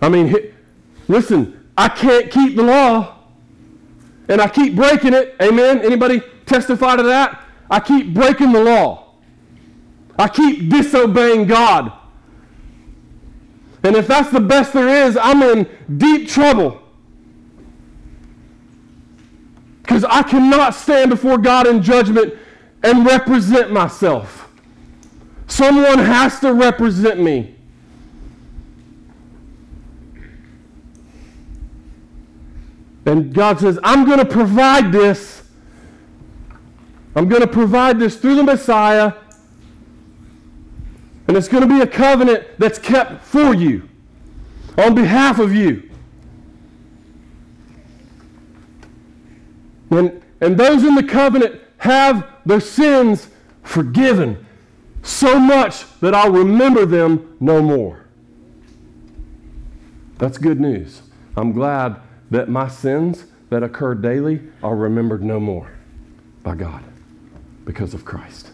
I 0.00 0.08
mean, 0.08 0.52
listen, 1.08 1.68
I 1.76 1.88
can't 1.88 2.30
keep 2.30 2.54
the 2.54 2.62
law 2.62 3.18
and 4.28 4.40
I 4.40 4.48
keep 4.48 4.76
breaking 4.76 5.14
it. 5.14 5.34
Amen? 5.42 5.80
Anybody 5.80 6.22
testify 6.46 6.96
to 6.96 7.02
that? 7.04 7.42
I 7.70 7.80
keep 7.80 8.14
breaking 8.14 8.52
the 8.52 8.62
law. 8.62 9.14
I 10.18 10.28
keep 10.28 10.68
disobeying 10.68 11.46
God. 11.46 11.92
And 13.82 13.96
if 13.96 14.06
that's 14.06 14.30
the 14.30 14.40
best 14.40 14.72
there 14.72 15.06
is, 15.06 15.16
I'm 15.16 15.42
in 15.42 15.68
deep 15.96 16.28
trouble. 16.28 16.82
Because 19.82 20.04
I 20.04 20.22
cannot 20.22 20.74
stand 20.74 21.10
before 21.10 21.38
God 21.38 21.66
in 21.66 21.82
judgment 21.82 22.34
and 22.82 23.04
represent 23.06 23.72
myself. 23.72 24.50
Someone 25.46 25.98
has 25.98 26.40
to 26.40 26.52
represent 26.52 27.20
me. 27.20 27.54
And 33.06 33.32
God 33.32 33.58
says, 33.58 33.78
I'm 33.82 34.04
going 34.04 34.18
to 34.18 34.26
provide 34.26 34.92
this. 34.92 35.42
I'm 37.16 37.28
going 37.28 37.40
to 37.40 37.48
provide 37.48 37.98
this 37.98 38.16
through 38.16 38.34
the 38.34 38.44
Messiah. 38.44 39.14
And 41.26 41.36
it's 41.36 41.48
going 41.48 41.66
to 41.66 41.68
be 41.68 41.80
a 41.80 41.86
covenant 41.86 42.46
that's 42.58 42.78
kept 42.78 43.24
for 43.24 43.54
you, 43.54 43.88
on 44.76 44.94
behalf 44.94 45.38
of 45.38 45.54
you. 45.54 45.88
And, 49.90 50.22
and 50.40 50.56
those 50.58 50.84
in 50.84 50.94
the 50.94 51.02
covenant 51.02 51.60
have 51.78 52.28
their 52.44 52.60
sins 52.60 53.28
forgiven 53.62 54.46
so 55.02 55.38
much 55.38 55.84
that 56.00 56.14
I'll 56.14 56.32
remember 56.32 56.84
them 56.84 57.36
no 57.40 57.62
more. 57.62 58.04
That's 60.18 60.38
good 60.38 60.60
news. 60.60 61.02
I'm 61.36 61.52
glad 61.52 62.00
that 62.30 62.48
my 62.48 62.68
sins 62.68 63.24
that 63.50 63.62
occur 63.62 63.94
daily 63.94 64.42
are 64.62 64.76
remembered 64.76 65.22
no 65.22 65.40
more 65.40 65.70
by 66.42 66.54
God 66.54 66.82
because 67.64 67.94
of 67.94 68.04
Christ. 68.04 68.50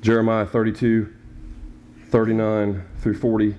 Jeremiah 0.00 0.46
32, 0.46 1.12
39 2.08 2.82
through 2.98 3.14
40 3.14 3.56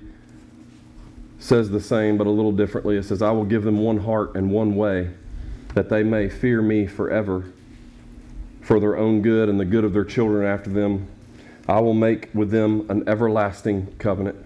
says 1.44 1.68
the 1.68 1.80
same, 1.80 2.16
but 2.16 2.26
a 2.26 2.30
little 2.30 2.52
differently. 2.52 2.96
It 2.96 3.02
says, 3.02 3.20
I 3.20 3.30
will 3.30 3.44
give 3.44 3.64
them 3.64 3.76
one 3.76 3.98
heart 3.98 4.34
and 4.34 4.50
one 4.50 4.76
way, 4.76 5.10
that 5.74 5.90
they 5.90 6.02
may 6.02 6.30
fear 6.30 6.62
me 6.62 6.86
forever, 6.86 7.52
for 8.62 8.80
their 8.80 8.96
own 8.96 9.20
good 9.20 9.50
and 9.50 9.60
the 9.60 9.66
good 9.66 9.84
of 9.84 9.92
their 9.92 10.06
children 10.06 10.46
after 10.46 10.70
them. 10.70 11.06
I 11.68 11.80
will 11.80 11.92
make 11.92 12.30
with 12.32 12.50
them 12.50 12.86
an 12.88 13.06
everlasting 13.06 13.94
covenant, 13.98 14.36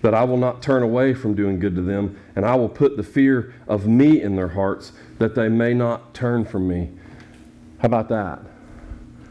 that 0.00 0.14
I 0.14 0.24
will 0.24 0.38
not 0.38 0.62
turn 0.62 0.82
away 0.82 1.12
from 1.12 1.34
doing 1.34 1.60
good 1.60 1.74
to 1.74 1.82
them, 1.82 2.18
and 2.34 2.46
I 2.46 2.54
will 2.54 2.70
put 2.70 2.96
the 2.96 3.02
fear 3.02 3.52
of 3.66 3.86
me 3.86 4.22
in 4.22 4.34
their 4.34 4.48
hearts, 4.48 4.92
that 5.18 5.34
they 5.34 5.50
may 5.50 5.74
not 5.74 6.14
turn 6.14 6.46
from 6.46 6.66
me. 6.66 6.90
How 7.80 7.86
about 7.86 8.08
that? 8.08 8.40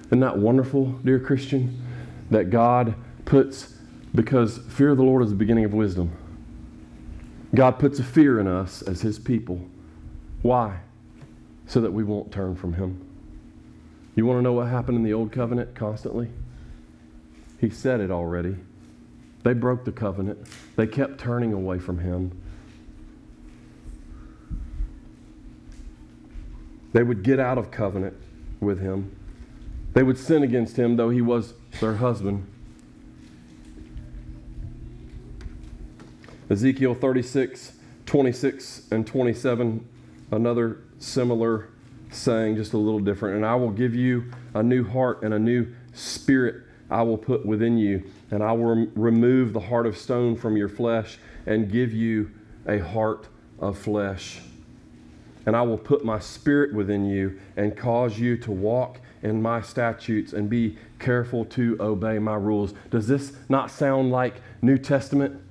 Isn't 0.05 0.19
that 0.19 0.37
wonderful, 0.37 0.85
dear 1.03 1.19
Christian? 1.19 1.81
That 2.29 2.51
God 2.51 2.93
puts, 3.25 3.79
because 4.13 4.59
fear 4.69 4.91
of 4.91 4.97
the 4.97 5.03
Lord 5.03 5.23
is 5.23 5.31
the 5.31 5.35
beginning 5.35 5.65
of 5.65 5.73
wisdom. 5.73 6.11
God 7.55 7.79
puts 7.79 7.99
a 7.99 8.03
fear 8.03 8.39
in 8.39 8.47
us 8.47 8.81
as 8.81 9.01
His 9.01 9.19
people. 9.19 9.61
Why? 10.41 10.79
So 11.65 11.81
that 11.81 11.91
we 11.91 12.03
won't 12.03 12.31
turn 12.31 12.55
from 12.55 12.73
Him. 12.73 13.05
You 14.15 14.25
want 14.25 14.39
to 14.39 14.41
know 14.41 14.53
what 14.53 14.67
happened 14.67 14.97
in 14.97 15.03
the 15.03 15.13
Old 15.13 15.31
Covenant 15.31 15.75
constantly? 15.75 16.29
He 17.59 17.69
said 17.69 17.99
it 17.99 18.11
already. 18.11 18.55
They 19.43 19.53
broke 19.53 19.85
the 19.85 19.91
covenant, 19.91 20.39
they 20.75 20.87
kept 20.87 21.19
turning 21.19 21.53
away 21.53 21.79
from 21.79 21.99
Him. 21.99 22.37
They 26.93 27.03
would 27.03 27.23
get 27.23 27.39
out 27.39 27.57
of 27.57 27.69
covenant 27.69 28.15
with 28.59 28.79
Him. 28.79 29.15
They 29.93 30.03
would 30.03 30.17
sin 30.17 30.43
against 30.43 30.77
Him, 30.77 30.97
though 30.97 31.09
He 31.09 31.21
was 31.21 31.53
their 31.79 31.95
husband. 31.95 32.47
Ezekiel 36.49 36.93
36, 36.93 37.73
26, 38.05 38.87
and 38.91 39.05
27, 39.05 39.87
another 40.31 40.79
similar 40.99 41.69
saying, 42.09 42.55
just 42.55 42.73
a 42.73 42.77
little 42.77 42.99
different. 42.99 43.35
And 43.35 43.45
I 43.45 43.55
will 43.55 43.71
give 43.71 43.93
you 43.93 44.31
a 44.53 44.63
new 44.63 44.87
heart 44.87 45.23
and 45.23 45.33
a 45.33 45.39
new 45.39 45.67
spirit 45.93 46.63
I 46.89 47.01
will 47.01 47.17
put 47.17 47.45
within 47.45 47.77
you, 47.77 48.03
and 48.31 48.41
I 48.41 48.53
will 48.53 48.87
remove 48.95 49.51
the 49.53 49.59
heart 49.59 49.85
of 49.85 49.97
stone 49.97 50.37
from 50.37 50.55
your 50.55 50.69
flesh 50.69 51.17
and 51.45 51.69
give 51.71 51.91
you 51.93 52.31
a 52.65 52.79
heart 52.79 53.27
of 53.59 53.77
flesh. 53.77 54.39
And 55.45 55.55
I 55.55 55.61
will 55.61 55.77
put 55.77 56.03
my 56.03 56.19
spirit 56.19 56.73
within 56.73 57.05
you 57.05 57.39
and 57.55 57.75
cause 57.75 58.19
you 58.19 58.37
to 58.37 58.51
walk 58.51 58.99
in 59.21 59.41
my 59.41 59.61
statutes 59.61 60.33
and 60.33 60.49
be 60.49 60.77
careful 60.99 61.45
to 61.45 61.77
obey 61.79 62.19
my 62.19 62.35
rules. 62.35 62.73
Does 62.89 63.07
this 63.07 63.33
not 63.49 63.71
sound 63.71 64.11
like 64.11 64.35
New 64.61 64.77
Testament? 64.77 65.41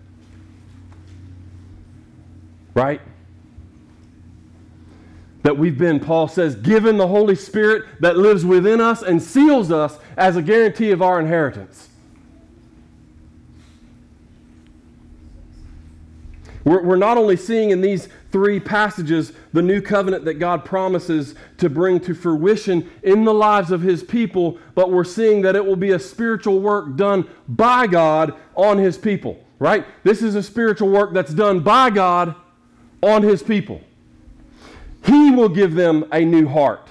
Right? 2.77 3.01
That 5.43 5.57
we've 5.57 5.79
been, 5.79 5.99
Paul 5.99 6.29
says, 6.29 6.55
given 6.55 6.99
the 6.99 7.09
Holy 7.09 7.35
Spirit 7.35 7.85
that 8.01 8.19
lives 8.19 8.45
within 8.45 8.81
us 8.83 9.03
and 9.03 9.21
seals 9.21 9.73
us 9.73 9.99
as 10.17 10.37
a 10.37 10.43
guarantee 10.43 10.91
of 10.91 11.01
our 11.01 11.19
inheritance. 11.19 11.89
We're, 16.65 16.83
we're 16.83 16.97
not 16.97 17.17
only 17.17 17.37
seeing 17.37 17.71
in 17.71 17.81
these 17.81 18.09
three 18.31 18.61
passages 18.61 19.33
the 19.55 19.63
new 19.63 19.81
covenant 19.81 20.27
that 20.27 20.35
God 20.35 20.65
promises 20.65 21.35
to 21.57 21.71
bring 21.71 21.99
to 22.01 22.15
fruition 22.15 22.91
in 23.03 23.25
the 23.25 23.33
lives 23.33 23.71
of 23.71 23.81
his 23.81 24.03
people, 24.03 24.59
but 24.75 24.91
we're 24.91 25.05
seeing 25.05 25.41
that 25.43 25.57
it 25.57 25.65
will 25.65 25.77
be 25.77 25.93
a 25.93 25.99
spiritual 25.99 26.61
work 26.61 26.97
done 26.97 27.27
by 27.49 27.87
God 27.87 28.35
on 28.55 28.77
his 28.77 28.99
people, 28.99 29.43
right? 29.61 29.87
This 30.03 30.21
is 30.21 30.35
a 30.35 30.43
spiritual 30.43 30.91
work 30.91 31.15
that's 31.15 31.33
done 31.33 31.61
by 31.61 31.89
God 31.89 32.35
on 33.03 33.23
his 33.23 33.43
people. 33.43 33.81
He 35.05 35.31
will 35.31 35.49
give 35.49 35.75
them 35.75 36.05
a 36.13 36.25
new 36.25 36.49
heart. 36.49 36.89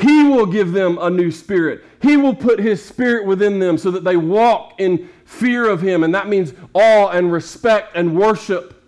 He 0.00 0.24
will 0.24 0.46
give 0.46 0.72
them 0.72 0.98
a 1.00 1.10
new 1.10 1.30
spirit. 1.30 1.84
He 2.00 2.16
will 2.16 2.34
put 2.34 2.58
his 2.58 2.84
spirit 2.84 3.26
within 3.26 3.58
them 3.58 3.78
so 3.78 3.90
that 3.90 4.04
they 4.04 4.16
walk 4.16 4.74
in 4.78 5.08
fear 5.24 5.68
of 5.68 5.80
him. 5.80 6.02
And 6.02 6.14
that 6.14 6.28
means 6.28 6.54
awe 6.74 7.08
and 7.08 7.32
respect 7.32 7.94
and 7.94 8.16
worship. 8.16 8.82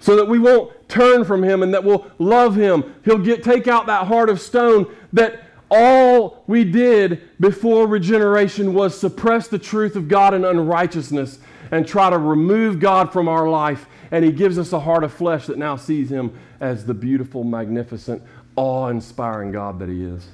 So 0.00 0.16
that 0.16 0.26
we 0.26 0.38
won't 0.38 0.72
turn 0.88 1.24
from 1.24 1.42
him 1.42 1.62
and 1.62 1.74
that 1.74 1.84
we'll 1.84 2.10
love 2.18 2.56
him. 2.56 2.94
He'll 3.04 3.18
get, 3.18 3.42
take 3.42 3.68
out 3.68 3.86
that 3.86 4.06
heart 4.06 4.30
of 4.30 4.40
stone 4.40 4.92
that 5.12 5.42
all 5.70 6.44
we 6.46 6.64
did 6.64 7.22
before 7.40 7.86
regeneration 7.86 8.72
was 8.72 8.98
suppress 8.98 9.48
the 9.48 9.58
truth 9.58 9.96
of 9.96 10.08
God 10.08 10.32
in 10.32 10.44
unrighteousness 10.44 11.38
and 11.70 11.86
try 11.86 12.10
to 12.10 12.18
remove 12.18 12.78
God 12.78 13.12
from 13.12 13.28
our 13.28 13.48
life. 13.48 13.86
And 14.10 14.24
He 14.24 14.32
gives 14.32 14.58
us 14.58 14.72
a 14.72 14.80
heart 14.80 15.04
of 15.04 15.12
flesh 15.12 15.46
that 15.46 15.58
now 15.58 15.76
sees 15.76 16.10
Him 16.10 16.36
as 16.60 16.86
the 16.86 16.94
beautiful, 16.94 17.44
magnificent, 17.44 18.22
awe 18.56 18.88
inspiring 18.88 19.52
God 19.52 19.78
that 19.78 19.88
He 19.88 20.04
is. 20.04 20.26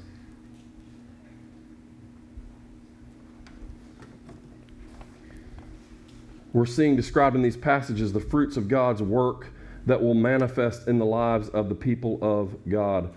We're 6.53 6.67
seeing 6.67 6.97
described 6.97 7.35
in 7.35 7.43
these 7.43 7.57
passages 7.57 8.13
the 8.13 8.21
fruits 8.21 8.57
of 8.57 8.69
God's 8.69 9.03
work 9.03 9.49
that 9.87 10.01
will 10.01 10.15
manifest 10.15 10.87
in 10.87 10.99
the 10.99 11.07
lives 11.07 11.49
of 11.49 11.69
the 11.69 11.75
people 11.75 12.19
of 12.21 12.55
God, 12.69 13.11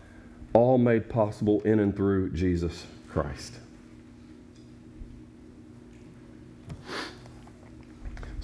all 0.53 0.77
made 0.77 1.09
possible 1.09 1.61
in 1.61 1.79
and 1.79 1.95
through 1.95 2.31
Jesus 2.31 2.85
Christ. 3.09 3.59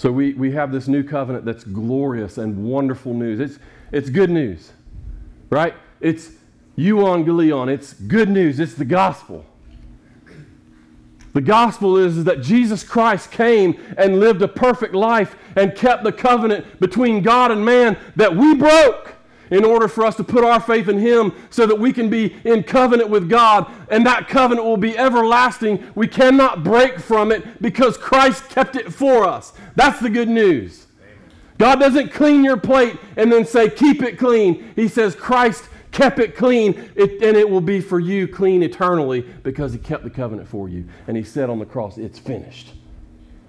So 0.02 0.12
we, 0.12 0.34
we 0.34 0.50
have 0.54 0.72
this 0.72 0.88
new 0.88 1.04
covenant 1.04 1.46
that's 1.46 1.64
glorious 1.64 2.40
and 2.40 2.66
wonderful 2.66 3.14
news. 3.14 3.40
It's, 3.40 3.60
it's 3.92 4.10
good 4.10 4.32
news, 4.32 4.72
right? 5.52 5.76
It's 6.00 6.32
you 6.76 7.06
on 7.06 7.24
euangelion. 7.24 7.70
It's 7.72 7.94
good 7.94 8.28
news. 8.28 8.60
It's 8.60 8.74
the 8.74 8.84
gospel. 8.84 9.46
The 11.34 11.42
gospel 11.42 11.98
is, 11.98 12.18
is 12.18 12.24
that 12.24 12.42
Jesus 12.42 12.84
Christ 12.84 13.32
came 13.32 13.80
and 13.96 14.20
lived 14.20 14.42
a 14.42 14.48
perfect 14.48 14.96
life 14.96 15.36
and 15.56 15.76
kept 15.76 16.04
the 16.04 16.12
covenant 16.12 16.80
between 16.80 17.22
God 17.22 17.52
and 17.52 17.64
man 17.64 17.96
that 18.16 18.36
we 18.36 18.56
broke 18.56 19.14
in 19.52 19.64
order 19.64 19.88
for 19.88 20.06
us 20.06 20.16
to 20.16 20.24
put 20.24 20.44
our 20.44 20.60
faith 20.60 20.88
in 20.88 20.98
Him 20.98 21.34
so 21.50 21.68
that 21.68 21.76
we 21.76 21.94
can 21.94 22.10
be 22.10 22.36
in 22.44 22.64
covenant 22.64 23.10
with 23.10 23.30
God 23.30 23.72
and 23.90 24.06
that 24.06 24.28
covenant 24.28 24.66
will 24.66 24.78
be 24.78 24.98
everlasting. 24.98 25.92
We 25.94 26.08
cannot 26.08 26.64
break 26.64 27.00
from 27.00 27.32
it 27.32 27.62
because 27.62 27.98
Christ 27.98 28.50
kept 28.50 28.76
it 28.76 28.92
for 28.92 29.26
us. 29.26 29.54
That's 29.76 30.00
the 30.00 30.10
good 30.10 30.30
news. 30.30 30.88
God 31.58 31.80
doesn't 31.80 32.12
clean 32.12 32.44
your 32.44 32.58
plate 32.58 32.98
and 33.18 33.32
then 33.32 33.46
say, 33.46 33.70
keep 33.70 34.02
it 34.02 34.18
clean. 34.18 34.74
He 34.76 34.88
says, 34.88 35.14
Christ 35.14 35.66
kept 35.92 36.20
it 36.20 36.36
clean, 36.36 36.90
it, 36.96 37.22
and 37.22 37.38
it 37.38 37.48
will 37.48 37.62
be 37.62 37.82
for 37.82 38.00
you 38.00 38.28
clean 38.28 38.64
eternally 38.64 39.22
because 39.44 39.74
he 39.74 39.78
kept 39.78 40.04
the 40.04 40.10
covenant 40.10 40.48
for 40.48 40.70
you. 40.70 40.88
And 41.08 41.16
he 41.16 41.24
said 41.24 41.50
on 41.50 41.60
the 41.60 41.66
cross, 41.66 41.98
It's 41.98 42.18
finished. 42.18 42.74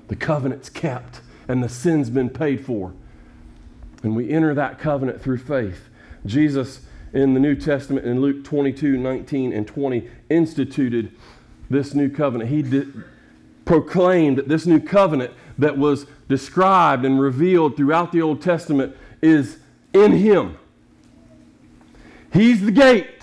The 0.08 0.16
covenant's 0.16 0.68
kept, 0.68 1.20
and 1.48 1.62
the 1.62 1.68
sin's 1.68 2.10
been 2.10 2.28
paid 2.28 2.66
for. 2.66 2.92
And 4.02 4.16
we 4.16 4.30
enter 4.30 4.52
that 4.54 4.78
covenant 4.78 5.22
through 5.22 5.38
faith. 5.38 5.88
Jesus, 6.26 6.80
in 7.12 7.34
the 7.34 7.40
New 7.40 7.54
Testament, 7.54 8.06
in 8.06 8.20
Luke 8.20 8.44
22 8.44 8.96
19 8.96 9.52
and 9.52 9.66
20, 9.66 10.08
instituted 10.30 11.12
this 11.68 11.94
new 11.94 12.08
covenant. 12.08 12.50
He 12.50 12.62
did, 12.62 13.04
proclaimed 13.64 14.38
that 14.38 14.48
this 14.48 14.66
new 14.66 14.80
covenant 14.80 15.32
that 15.58 15.78
was 15.78 16.06
described 16.28 17.04
and 17.04 17.20
revealed 17.20 17.76
throughout 17.76 18.12
the 18.12 18.22
Old 18.22 18.40
Testament 18.40 18.96
is 19.20 19.58
in 19.92 20.12
Him. 20.12 20.56
He's 22.32 22.62
the 22.62 22.72
gate 22.72 23.22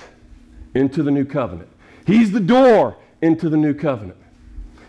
into 0.75 1.03
the 1.03 1.11
new 1.11 1.25
covenant. 1.25 1.69
He's 2.05 2.31
the 2.31 2.39
door 2.39 2.97
into 3.21 3.49
the 3.49 3.57
new 3.57 3.73
covenant. 3.73 4.17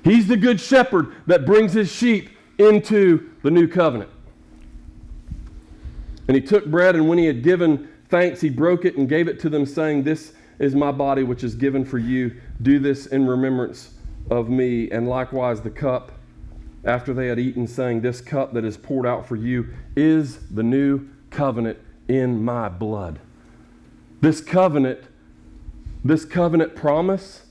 He's 0.03 0.27
the 0.27 0.37
good 0.37 0.61
shepherd 0.61 1.12
that 1.27 1.44
brings 1.44 1.73
his 1.73 1.90
sheep 1.92 2.31
into 2.59 3.31
the 3.42 3.51
new 3.51 3.68
covenant. 3.68 4.11
And 6.29 6.35
he 6.37 6.40
took 6.40 6.66
bread, 6.66 6.94
and 6.94 7.09
when 7.09 7.18
he 7.18 7.27
had 7.27 7.42
given 7.42 7.89
thanks, 8.11 8.40
he 8.40 8.51
broke 8.51 8.85
it 8.85 8.96
and 8.96 9.09
gave 9.09 9.29
it 9.29 9.40
to 9.40 9.49
them, 9.49 9.64
saying, 9.64 10.03
This 10.03 10.35
is 10.59 10.75
my 10.75 10.92
body, 10.92 11.23
which 11.23 11.42
is 11.42 11.55
given 11.55 11.85
for 11.85 11.99
you. 11.99 12.38
Do 12.61 12.79
this 12.79 13.07
in 13.07 13.27
remembrance 13.27 13.94
of 14.31 14.49
me. 14.49 14.90
And 14.90 15.09
likewise 15.09 15.62
the 15.62 15.70
cup, 15.70 16.12
after 16.85 17.14
they 17.14 17.29
had 17.29 17.38
eaten, 17.38 17.66
saying, 17.66 18.03
This 18.03 18.20
cup 18.20 18.53
that 18.53 18.64
is 18.64 18.77
poured 18.77 19.07
out 19.07 19.27
for 19.27 19.37
you 19.37 19.68
is 19.96 20.49
the 20.49 20.62
new 20.62 21.09
covenant 21.31 21.79
in 22.09 22.44
my 22.44 22.68
blood. 22.68 23.20
This 24.20 24.40
covenant, 24.40 25.01
this 26.05 26.25
covenant 26.25 26.75
promise 26.75 27.46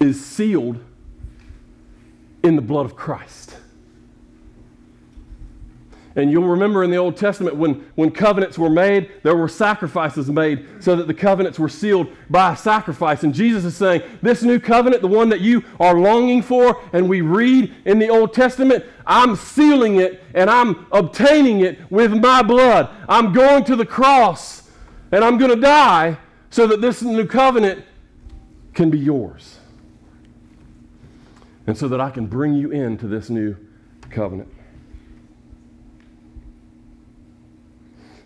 is 0.00 0.24
sealed 0.24 0.82
in 2.42 2.56
the 2.56 2.62
blood 2.62 2.86
of 2.86 2.96
Christ. 2.96 3.56
And 6.18 6.32
you'll 6.32 6.48
remember 6.48 6.82
in 6.82 6.90
the 6.90 6.96
Old 6.96 7.16
Testament 7.16 7.54
when, 7.54 7.74
when 7.94 8.10
covenants 8.10 8.58
were 8.58 8.68
made, 8.68 9.08
there 9.22 9.36
were 9.36 9.46
sacrifices 9.46 10.28
made 10.28 10.66
so 10.82 10.96
that 10.96 11.06
the 11.06 11.14
covenants 11.14 11.60
were 11.60 11.68
sealed 11.68 12.08
by 12.28 12.54
a 12.54 12.56
sacrifice. 12.56 13.22
And 13.22 13.32
Jesus 13.32 13.64
is 13.64 13.76
saying, 13.76 14.02
This 14.20 14.42
new 14.42 14.58
covenant, 14.58 15.00
the 15.00 15.06
one 15.06 15.28
that 15.28 15.40
you 15.40 15.62
are 15.78 15.96
longing 15.96 16.42
for, 16.42 16.82
and 16.92 17.08
we 17.08 17.20
read 17.20 17.72
in 17.84 18.00
the 18.00 18.08
Old 18.08 18.34
Testament, 18.34 18.84
I'm 19.06 19.36
sealing 19.36 20.00
it 20.00 20.20
and 20.34 20.50
I'm 20.50 20.88
obtaining 20.90 21.60
it 21.60 21.88
with 21.88 22.12
my 22.12 22.42
blood. 22.42 22.90
I'm 23.08 23.32
going 23.32 23.62
to 23.66 23.76
the 23.76 23.86
cross 23.86 24.68
and 25.12 25.24
I'm 25.24 25.38
going 25.38 25.54
to 25.54 25.60
die 25.60 26.18
so 26.50 26.66
that 26.66 26.80
this 26.80 27.00
new 27.00 27.28
covenant 27.28 27.84
can 28.74 28.90
be 28.90 28.98
yours. 28.98 29.60
And 31.68 31.78
so 31.78 31.86
that 31.86 32.00
I 32.00 32.10
can 32.10 32.26
bring 32.26 32.54
you 32.54 32.72
into 32.72 33.06
this 33.06 33.30
new 33.30 33.56
covenant. 34.10 34.48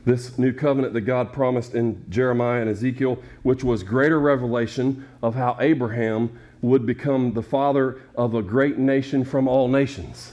This 0.05 0.37
new 0.39 0.53
covenant 0.53 0.95
that 0.95 1.03
God 1.03 1.33
promised 1.33 1.75
in 1.75 2.05
Jeremiah 2.11 2.61
and 2.61 2.71
Ezekiel, 2.71 3.23
which 3.43 3.63
was 3.63 3.83
greater 3.83 4.19
revelation 4.19 5.07
of 5.23 5.35
how 5.35 5.57
Abraham 5.61 6.39
would 6.61 6.87
become 6.87 7.33
the 7.33 7.43
father 7.43 8.01
of 8.17 8.35
a 8.35 8.43
great 8.43 8.79
nation 8.79 9.25
from 9.25 9.47
all 9.47 9.69
nations. 9.69 10.33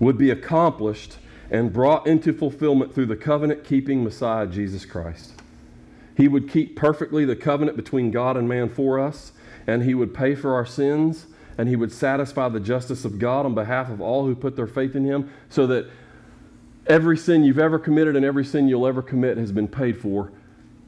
Would 0.00 0.18
be 0.18 0.30
accomplished 0.30 1.16
and 1.50 1.72
brought 1.72 2.06
into 2.06 2.32
fulfillment 2.32 2.94
through 2.94 3.06
the 3.06 3.16
covenant 3.16 3.64
keeping 3.64 4.04
Messiah, 4.04 4.46
Jesus 4.46 4.84
Christ. 4.84 5.32
He 6.16 6.28
would 6.28 6.48
keep 6.50 6.76
perfectly 6.76 7.24
the 7.24 7.36
covenant 7.36 7.76
between 7.76 8.10
God 8.10 8.36
and 8.36 8.48
man 8.48 8.68
for 8.68 8.98
us, 8.98 9.32
and 9.66 9.84
he 9.84 9.94
would 9.94 10.12
pay 10.12 10.34
for 10.34 10.54
our 10.54 10.66
sins 10.66 11.26
and 11.58 11.68
he 11.68 11.76
would 11.76 11.92
satisfy 11.92 12.48
the 12.48 12.60
justice 12.60 13.04
of 13.04 13.18
God 13.18 13.44
on 13.44 13.54
behalf 13.54 13.90
of 13.90 14.00
all 14.00 14.24
who 14.24 14.34
put 14.34 14.54
their 14.56 14.68
faith 14.68 14.94
in 14.94 15.04
him, 15.04 15.30
so 15.50 15.66
that 15.66 15.90
every 16.86 17.18
sin 17.18 17.42
you've 17.44 17.58
ever 17.58 17.78
committed 17.78 18.16
and 18.16 18.24
every 18.24 18.44
sin 18.44 18.68
you'll 18.68 18.86
ever 18.86 19.02
commit 19.02 19.36
has 19.36 19.52
been 19.52 19.68
paid 19.68 20.00
for 20.00 20.32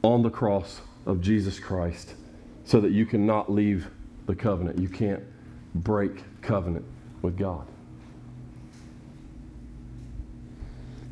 on 0.01 0.23
the 0.23 0.29
cross 0.29 0.81
of 1.05 1.21
Jesus 1.21 1.59
Christ, 1.59 2.15
so 2.63 2.79
that 2.79 2.91
you 2.91 3.05
cannot 3.05 3.51
leave 3.51 3.89
the 4.25 4.35
covenant. 4.35 4.79
You 4.79 4.87
can't 4.87 5.21
break 5.75 6.23
covenant 6.41 6.85
with 7.21 7.37
God. 7.37 7.67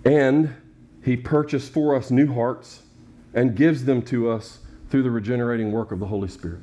And 0.05 0.55
he 1.03 1.17
purchased 1.17 1.73
for 1.73 1.95
us 1.95 2.09
new 2.09 2.33
hearts 2.33 2.83
and 3.33 3.55
gives 3.55 3.85
them 3.85 4.01
to 4.03 4.29
us 4.29 4.59
through 4.89 5.03
the 5.03 5.11
regenerating 5.11 5.71
work 5.71 5.91
of 5.91 5.99
the 5.99 6.07
Holy 6.07 6.29
Spirit. 6.29 6.61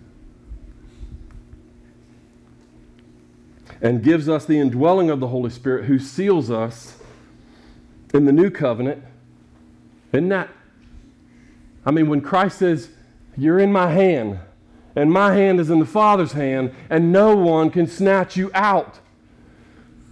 And 3.80 4.02
gives 4.02 4.28
us 4.28 4.44
the 4.44 4.58
indwelling 4.58 5.10
of 5.10 5.20
the 5.20 5.28
Holy 5.28 5.50
Spirit 5.50 5.84
who 5.86 5.98
seals 5.98 6.50
us 6.50 6.98
in 8.14 8.24
the 8.24 8.32
new 8.32 8.50
covenant. 8.50 9.02
Isn't 10.12 10.28
that? 10.30 10.48
I 11.84 11.90
mean, 11.90 12.08
when 12.08 12.20
Christ 12.20 12.58
says, 12.58 12.90
You're 13.36 13.58
in 13.58 13.72
my 13.72 13.90
hand, 13.90 14.40
and 14.94 15.12
my 15.12 15.34
hand 15.34 15.60
is 15.60 15.70
in 15.70 15.78
the 15.78 15.86
Father's 15.86 16.32
hand, 16.32 16.74
and 16.88 17.12
no 17.12 17.36
one 17.36 17.70
can 17.70 17.86
snatch 17.86 18.36
you 18.36 18.50
out. 18.54 18.98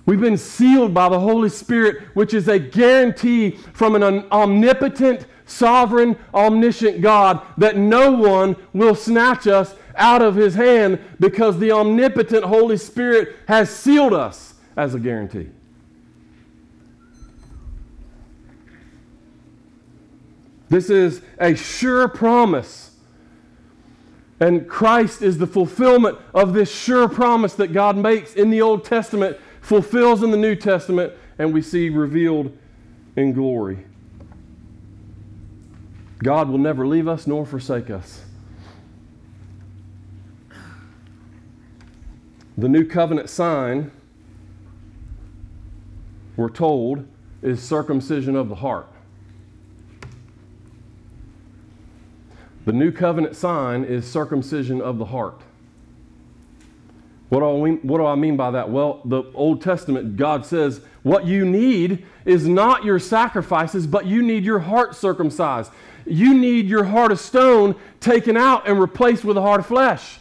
We've 0.06 0.20
been 0.20 0.36
sealed 0.36 0.92
by 0.92 1.08
the 1.08 1.20
Holy 1.20 1.48
Spirit, 1.48 2.08
which 2.14 2.34
is 2.34 2.46
a 2.46 2.58
guarantee 2.58 3.52
from 3.72 3.94
an 3.94 4.02
omnipotent, 4.30 5.26
sovereign, 5.46 6.16
omniscient 6.34 7.00
God 7.00 7.40
that 7.56 7.78
no 7.78 8.12
one 8.12 8.56
will 8.74 8.94
snatch 8.94 9.46
us 9.46 9.74
out 9.96 10.22
of 10.22 10.34
his 10.34 10.54
hand 10.54 10.98
because 11.20 11.58
the 11.58 11.72
omnipotent 11.72 12.44
Holy 12.44 12.76
Spirit 12.76 13.36
has 13.48 13.70
sealed 13.70 14.14
us 14.14 14.54
as 14.76 14.94
a 14.94 15.00
guarantee. 15.00 15.48
This 20.68 20.90
is 20.90 21.22
a 21.38 21.54
sure 21.54 22.08
promise. 22.08 22.96
And 24.40 24.68
Christ 24.68 25.22
is 25.22 25.38
the 25.38 25.46
fulfillment 25.46 26.18
of 26.34 26.52
this 26.52 26.74
sure 26.74 27.08
promise 27.08 27.54
that 27.54 27.72
God 27.72 27.96
makes 27.96 28.34
in 28.34 28.50
the 28.50 28.60
Old 28.60 28.84
Testament, 28.84 29.36
fulfills 29.60 30.22
in 30.22 30.32
the 30.32 30.36
New 30.36 30.56
Testament, 30.56 31.12
and 31.38 31.54
we 31.54 31.62
see 31.62 31.88
revealed 31.88 32.56
in 33.14 33.32
glory. 33.32 33.86
God 36.22 36.48
will 36.48 36.58
never 36.58 36.86
leave 36.86 37.06
us 37.06 37.26
nor 37.26 37.46
forsake 37.46 37.90
us. 37.90 38.23
The 42.56 42.68
new 42.68 42.84
covenant 42.84 43.28
sign, 43.28 43.90
we're 46.36 46.48
told, 46.48 47.06
is 47.42 47.62
circumcision 47.62 48.36
of 48.36 48.48
the 48.48 48.54
heart. 48.56 48.88
The 52.64 52.72
new 52.72 52.92
covenant 52.92 53.36
sign 53.36 53.84
is 53.84 54.10
circumcision 54.10 54.80
of 54.80 54.98
the 54.98 55.04
heart. 55.06 55.40
What 57.28 57.40
do, 57.40 57.46
I 57.46 57.64
mean, 57.64 57.78
what 57.82 57.98
do 57.98 58.06
I 58.06 58.14
mean 58.14 58.36
by 58.36 58.52
that? 58.52 58.70
Well, 58.70 59.00
the 59.04 59.24
Old 59.34 59.60
Testament, 59.60 60.16
God 60.16 60.46
says, 60.46 60.80
what 61.02 61.26
you 61.26 61.44
need 61.44 62.06
is 62.24 62.46
not 62.46 62.84
your 62.84 62.98
sacrifices, 62.98 63.86
but 63.86 64.06
you 64.06 64.22
need 64.22 64.44
your 64.44 64.60
heart 64.60 64.94
circumcised. 64.94 65.72
You 66.06 66.34
need 66.34 66.68
your 66.68 66.84
heart 66.84 67.12
of 67.12 67.18
stone 67.18 67.74
taken 67.98 68.36
out 68.36 68.68
and 68.68 68.78
replaced 68.78 69.24
with 69.24 69.36
a 69.36 69.42
heart 69.42 69.60
of 69.60 69.66
flesh. 69.66 70.18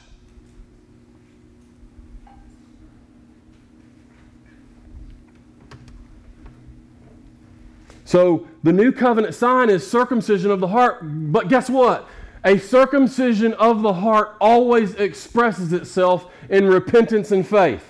So 8.14 8.48
the 8.62 8.72
new 8.72 8.92
covenant 8.92 9.34
sign 9.34 9.72
is 9.72 9.90
circumcision 9.90 10.52
of 10.52 10.60
the 10.60 10.68
heart. 10.68 11.00
But 11.02 11.50
guess 11.50 11.68
what? 11.68 12.08
A 12.44 12.60
circumcision 12.60 13.56
of 13.56 13.82
the 13.82 13.92
heart 13.92 14.36
always 14.40 14.94
expresses 14.94 15.74
itself 15.74 16.32
in 16.48 16.68
repentance 16.68 17.32
and 17.32 17.48
faith. 17.48 17.84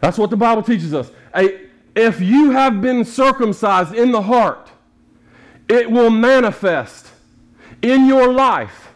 That's 0.00 0.16
what 0.16 0.30
the 0.30 0.38
Bible 0.38 0.62
teaches 0.62 0.94
us. 0.94 1.10
A, 1.36 1.68
if 1.94 2.18
you 2.18 2.52
have 2.52 2.80
been 2.80 3.04
circumcised 3.04 3.94
in 3.94 4.10
the 4.10 4.22
heart, 4.22 4.70
it 5.68 5.90
will 5.90 6.08
manifest 6.08 7.08
in 7.82 8.06
your 8.06 8.32
life 8.32 8.94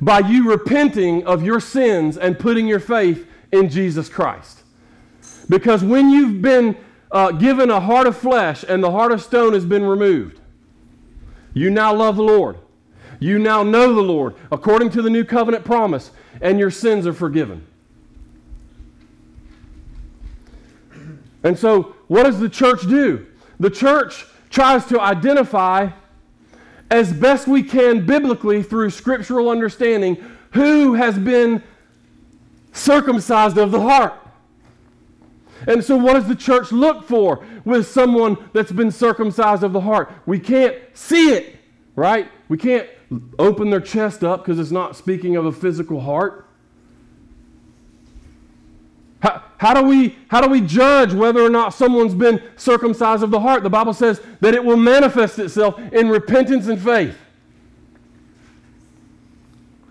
by 0.00 0.20
you 0.20 0.48
repenting 0.48 1.26
of 1.26 1.42
your 1.42 1.60
sins 1.60 2.16
and 2.16 2.38
putting 2.38 2.66
your 2.66 2.80
faith 2.80 3.28
in 3.52 3.68
Jesus 3.68 4.08
Christ. 4.08 4.62
Because 5.48 5.82
when 5.82 6.10
you've 6.10 6.42
been 6.42 6.76
uh, 7.10 7.32
given 7.32 7.70
a 7.70 7.80
heart 7.80 8.06
of 8.06 8.16
flesh 8.16 8.64
and 8.68 8.82
the 8.82 8.90
heart 8.90 9.12
of 9.12 9.22
stone 9.22 9.54
has 9.54 9.64
been 9.64 9.84
removed, 9.84 10.40
you 11.54 11.70
now 11.70 11.94
love 11.94 12.16
the 12.16 12.22
Lord. 12.22 12.58
You 13.20 13.38
now 13.38 13.62
know 13.62 13.94
the 13.94 14.02
Lord 14.02 14.34
according 14.52 14.90
to 14.90 15.02
the 15.02 15.10
new 15.10 15.24
covenant 15.24 15.64
promise, 15.64 16.10
and 16.40 16.58
your 16.58 16.70
sins 16.70 17.06
are 17.06 17.12
forgiven. 17.12 17.66
And 21.42 21.58
so, 21.58 21.94
what 22.08 22.24
does 22.24 22.40
the 22.40 22.48
church 22.48 22.82
do? 22.82 23.26
The 23.60 23.70
church 23.70 24.26
tries 24.50 24.84
to 24.86 25.00
identify 25.00 25.90
as 26.90 27.12
best 27.12 27.46
we 27.46 27.62
can 27.62 28.06
biblically 28.06 28.62
through 28.62 28.90
scriptural 28.90 29.50
understanding 29.50 30.16
who 30.52 30.94
has 30.94 31.18
been 31.18 31.62
circumcised 32.72 33.58
of 33.58 33.70
the 33.70 33.80
heart. 33.80 34.17
And 35.66 35.84
so, 35.84 35.96
what 35.96 36.14
does 36.14 36.28
the 36.28 36.36
church 36.36 36.72
look 36.72 37.04
for 37.04 37.44
with 37.64 37.86
someone 37.88 38.36
that's 38.52 38.72
been 38.72 38.90
circumcised 38.90 39.62
of 39.62 39.72
the 39.72 39.80
heart? 39.80 40.12
We 40.26 40.38
can't 40.38 40.76
see 40.94 41.30
it, 41.30 41.56
right? 41.96 42.30
We 42.48 42.56
can't 42.56 42.88
open 43.38 43.70
their 43.70 43.80
chest 43.80 44.22
up 44.22 44.44
because 44.44 44.58
it's 44.58 44.70
not 44.70 44.96
speaking 44.96 45.36
of 45.36 45.46
a 45.46 45.52
physical 45.52 46.00
heart. 46.00 46.46
How, 49.20 49.42
how, 49.58 49.74
do 49.74 49.82
we, 49.82 50.16
how 50.28 50.40
do 50.40 50.48
we 50.48 50.60
judge 50.60 51.12
whether 51.12 51.40
or 51.40 51.50
not 51.50 51.74
someone's 51.74 52.14
been 52.14 52.42
circumcised 52.56 53.22
of 53.22 53.30
the 53.30 53.40
heart? 53.40 53.62
The 53.62 53.70
Bible 53.70 53.94
says 53.94 54.20
that 54.40 54.54
it 54.54 54.64
will 54.64 54.76
manifest 54.76 55.38
itself 55.38 55.78
in 55.92 56.08
repentance 56.08 56.68
and 56.68 56.80
faith. 56.80 57.16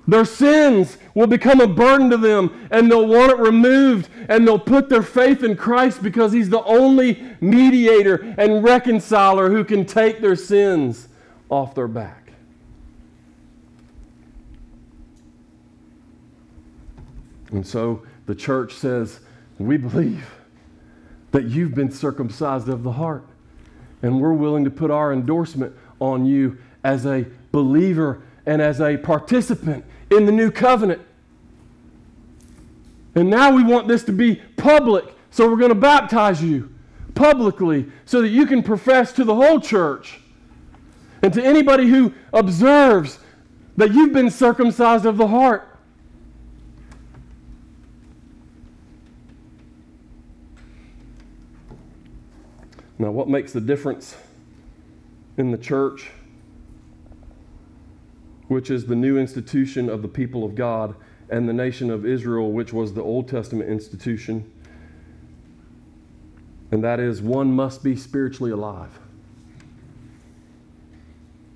Their 0.08 0.24
sins 0.24 0.98
will 1.14 1.28
become 1.28 1.60
a 1.60 1.68
burden 1.68 2.10
to 2.12 2.18
them 2.18 2.68
and 2.72 2.90
they'll 2.90 3.08
want 3.08 3.32
it 3.32 3.38
removed 3.38 4.10
and 4.30 4.48
they'll 4.48 4.58
put 4.58 4.88
their 4.88 5.02
faith 5.02 5.44
in 5.44 5.58
Christ 5.58 6.02
because 6.02 6.32
He's 6.32 6.50
the 6.50 6.64
only 6.64 7.22
mediator 7.42 8.34
and 8.38 8.64
reconciler 8.64 9.50
who 9.50 9.66
can 9.66 9.86
take 9.86 10.22
their 10.22 10.38
sins 10.38 11.10
off 11.50 11.76
their 11.76 11.90
back. 11.90 12.32
And 17.52 17.66
so 17.66 18.04
the 18.26 18.36
church 18.36 18.74
says, 18.74 19.20
We 19.58 19.78
believe 19.78 20.26
that 21.32 21.46
you've 21.46 21.76
been 21.76 21.92
circumcised 21.92 22.70
of 22.70 22.84
the 22.84 22.94
heart, 22.94 23.26
and 24.02 24.22
we're 24.22 24.34
willing 24.34 24.64
to 24.64 24.72
put 24.72 24.92
our 24.92 25.12
endorsement 25.12 25.74
on 26.00 26.26
you 26.26 26.58
as 26.84 27.06
a 27.06 27.26
believer 27.52 28.22
and 28.46 28.62
as 28.62 28.80
a 28.80 28.98
participant 28.98 29.86
in 30.12 30.26
the 30.26 30.32
new 30.32 30.52
covenant. 30.52 31.02
And 33.16 33.30
now 33.30 33.56
we 33.56 33.64
want 33.64 33.88
this 33.88 34.04
to 34.04 34.14
be 34.14 34.36
public, 34.58 35.06
so 35.32 35.50
we're 35.50 35.58
going 35.58 35.70
to 35.70 35.76
baptize 35.76 36.42
you 36.44 36.74
publicly 37.16 37.88
so 38.06 38.22
that 38.22 38.30
you 38.30 38.46
can 38.46 38.62
profess 38.62 39.12
to 39.14 39.24
the 39.24 39.34
whole 39.34 39.60
church 39.60 40.20
and 41.24 41.34
to 41.34 41.44
anybody 41.44 41.88
who 41.88 42.14
observes 42.32 43.20
that 43.76 43.92
you've 43.92 44.14
been 44.14 44.30
circumcised 44.30 45.06
of 45.06 45.18
the 45.18 45.28
heart. 45.28 45.78
Now, 53.00 53.12
what 53.12 53.30
makes 53.30 53.52
the 53.52 53.62
difference 53.62 54.16
in 55.38 55.52
the 55.52 55.58
church 55.58 56.10
which 58.48 58.70
is 58.70 58.86
the 58.86 58.96
new 58.96 59.18
institution 59.18 59.90
of 59.90 60.02
the 60.02 60.08
people 60.08 60.44
of 60.44 60.56
God, 60.56 60.96
and 61.30 61.48
the 61.48 61.54
nation 61.54 61.90
of 61.90 62.06
Israel, 62.06 62.52
which 62.52 62.72
was 62.72 62.94
the 62.94 63.02
Old 63.02 63.28
Testament 63.28 63.70
institution. 63.70 64.50
And 66.72 66.84
that 66.84 67.00
is, 67.00 67.22
one 67.22 67.52
must 67.52 67.84
be 67.84 67.96
spiritually 67.96 68.52
alive. 68.52 69.00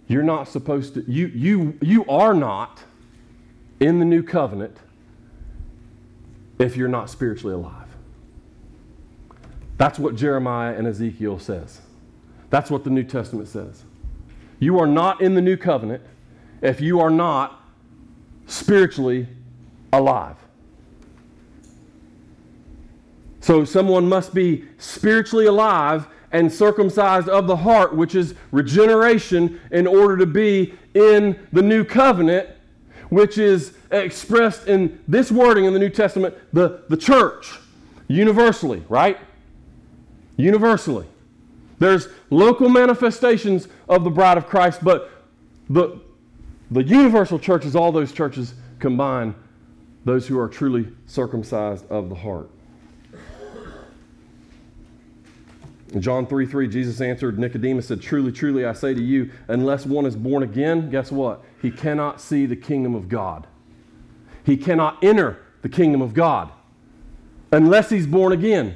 You're 0.07 0.23
not 0.23 0.49
supposed 0.49 0.95
to, 0.95 1.09
you, 1.09 1.27
you, 1.27 1.77
you 1.81 2.05
are 2.07 2.33
not 2.33 2.83
in 3.79 3.99
the 3.99 4.05
new 4.05 4.23
covenant 4.23 4.77
if 6.59 6.75
you're 6.75 6.89
not 6.89 7.09
spiritually 7.09 7.53
alive. 7.53 7.87
That's 9.77 9.97
what 9.97 10.15
Jeremiah 10.15 10.75
and 10.75 10.85
Ezekiel 10.85 11.39
says. 11.39 11.79
That's 12.49 12.69
what 12.69 12.83
the 12.83 12.89
New 12.89 13.03
Testament 13.03 13.47
says. 13.47 13.83
You 14.59 14.79
are 14.79 14.87
not 14.87 15.21
in 15.21 15.33
the 15.33 15.41
new 15.41 15.57
covenant 15.57 16.03
if 16.61 16.81
you 16.81 16.99
are 16.99 17.09
not 17.09 17.61
spiritually 18.47 19.27
alive. 19.93 20.35
So 23.39 23.65
someone 23.65 24.07
must 24.07 24.33
be 24.33 24.65
spiritually 24.77 25.47
alive 25.47 26.07
and 26.31 26.51
circumcised 26.51 27.27
of 27.27 27.47
the 27.47 27.55
heart, 27.55 27.95
which 27.95 28.15
is 28.15 28.35
regeneration, 28.51 29.59
in 29.71 29.87
order 29.87 30.15
to 30.17 30.25
be 30.25 30.73
in 30.93 31.37
the 31.51 31.61
new 31.61 31.83
covenant, 31.83 32.49
which 33.09 33.37
is 33.37 33.73
expressed 33.91 34.67
in 34.67 34.99
this 35.07 35.31
wording 35.31 35.65
in 35.65 35.73
the 35.73 35.79
New 35.79 35.89
Testament, 35.89 36.35
the, 36.53 36.83
the 36.87 36.95
church, 36.95 37.59
universally, 38.07 38.83
right? 38.87 39.17
Universally. 40.37 41.07
There's 41.79 42.07
local 42.29 42.69
manifestations 42.69 43.67
of 43.89 44.03
the 44.03 44.09
bride 44.09 44.37
of 44.37 44.47
Christ, 44.47 44.83
but 44.83 45.11
the, 45.69 45.99
the 46.71 46.83
universal 46.83 47.37
church 47.37 47.65
is 47.65 47.75
all 47.75 47.91
those 47.91 48.13
churches 48.13 48.53
combined, 48.79 49.35
those 50.05 50.25
who 50.25 50.39
are 50.39 50.47
truly 50.47 50.87
circumcised 51.05 51.85
of 51.91 52.09
the 52.09 52.15
heart. 52.15 52.49
In 55.93 56.01
John 56.01 56.25
3 56.25 56.45
3, 56.45 56.69
Jesus 56.69 57.01
answered 57.01 57.37
Nicodemus, 57.37 57.87
said, 57.87 58.01
Truly, 58.01 58.31
truly, 58.31 58.65
I 58.65 58.71
say 58.71 58.93
to 58.93 59.01
you, 59.01 59.29
unless 59.49 59.85
one 59.85 60.05
is 60.05 60.15
born 60.15 60.41
again, 60.41 60.89
guess 60.89 61.11
what? 61.11 61.43
He 61.61 61.69
cannot 61.69 62.21
see 62.21 62.45
the 62.45 62.55
kingdom 62.55 62.95
of 62.95 63.09
God. 63.09 63.45
He 64.45 64.55
cannot 64.55 65.03
enter 65.03 65.39
the 65.61 65.69
kingdom 65.69 66.01
of 66.01 66.13
God 66.13 66.49
unless 67.51 67.89
he's 67.89 68.07
born 68.07 68.31
again, 68.31 68.75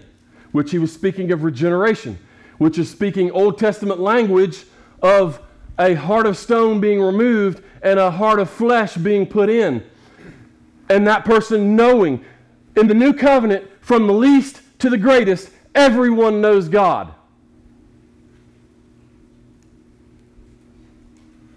which 0.52 0.72
he 0.72 0.78
was 0.78 0.91
speaking 0.91 1.32
of 1.32 1.43
regeneration, 1.43 2.20
which 2.58 2.78
is 2.78 2.89
speaking 2.89 3.32
Old 3.32 3.58
Testament 3.58 4.02
language 4.02 4.66
of 5.02 5.39
a 5.78 5.94
heart 5.96 6.26
of 6.26 6.38
stone 6.38 6.80
being 6.80 7.02
removed 7.02 7.64
and 7.82 8.00
a 8.00 8.12
heart 8.12 8.40
of 8.40 8.50
flesh 8.50 8.96
being 8.96 9.26
put 9.26 9.50
in. 9.50 9.84
And 10.90 11.06
that 11.08 11.26
person 11.26 11.76
knowing 11.76 12.24
in 12.76 12.88
the 12.88 12.94
new 12.94 13.14
covenant, 13.14 13.70
from 13.82 14.08
the 14.08 14.14
least 14.14 14.62
to 14.80 14.90
the 14.90 14.98
greatest, 14.98 15.50
everyone 15.74 16.42
knows 16.42 16.70
God. 16.70 17.14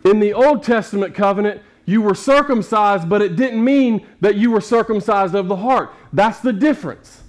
In 0.04 0.20
the 0.20 0.32
Old 0.32 0.62
Testament 0.62 1.14
covenant, 1.14 1.60
you 1.84 2.02
were 2.02 2.14
circumcised, 2.14 3.08
but 3.08 3.22
it 3.22 3.36
didn't 3.36 3.62
mean 3.62 4.06
that 4.20 4.36
you 4.36 4.50
were 4.50 4.60
circumcised 4.60 5.34
of 5.34 5.48
the 5.48 5.56
heart. 5.56 5.92
That's 6.12 6.40
the 6.40 6.52
difference. 6.52 7.22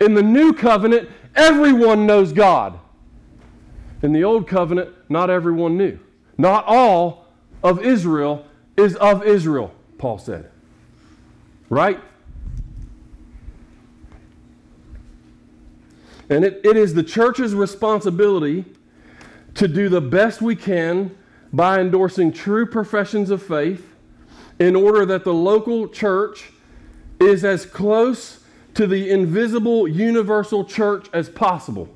In 0.00 0.14
the 0.14 0.22
new 0.22 0.52
covenant, 0.52 1.08
everyone 1.34 2.06
knows 2.06 2.32
God. 2.32 2.78
In 4.04 4.12
the 4.12 4.22
old 4.22 4.46
covenant, 4.46 4.90
not 5.08 5.30
everyone 5.30 5.78
knew. 5.78 5.98
Not 6.36 6.66
all 6.66 7.24
of 7.62 7.82
Israel 7.82 8.44
is 8.76 8.96
of 8.96 9.26
Israel, 9.26 9.72
Paul 9.96 10.18
said. 10.18 10.50
Right? 11.70 11.98
And 16.28 16.44
it, 16.44 16.60
it 16.62 16.76
is 16.76 16.92
the 16.92 17.02
church's 17.02 17.54
responsibility 17.54 18.66
to 19.54 19.66
do 19.66 19.88
the 19.88 20.02
best 20.02 20.42
we 20.42 20.54
can 20.54 21.16
by 21.50 21.80
endorsing 21.80 22.30
true 22.30 22.66
professions 22.66 23.30
of 23.30 23.42
faith 23.42 23.90
in 24.58 24.76
order 24.76 25.06
that 25.06 25.24
the 25.24 25.32
local 25.32 25.88
church 25.88 26.50
is 27.18 27.42
as 27.42 27.64
close 27.64 28.40
to 28.74 28.86
the 28.86 29.08
invisible 29.08 29.88
universal 29.88 30.62
church 30.62 31.06
as 31.14 31.30
possible. 31.30 31.88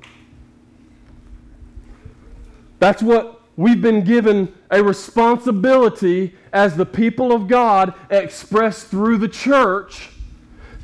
That's 2.79 3.03
what 3.03 3.41
we've 3.55 3.81
been 3.81 4.03
given 4.03 4.53
a 4.71 4.81
responsibility 4.81 6.35
as 6.53 6.75
the 6.75 6.85
people 6.85 7.31
of 7.31 7.47
God 7.47 7.93
expressed 8.09 8.87
through 8.87 9.17
the 9.17 9.27
church 9.27 10.09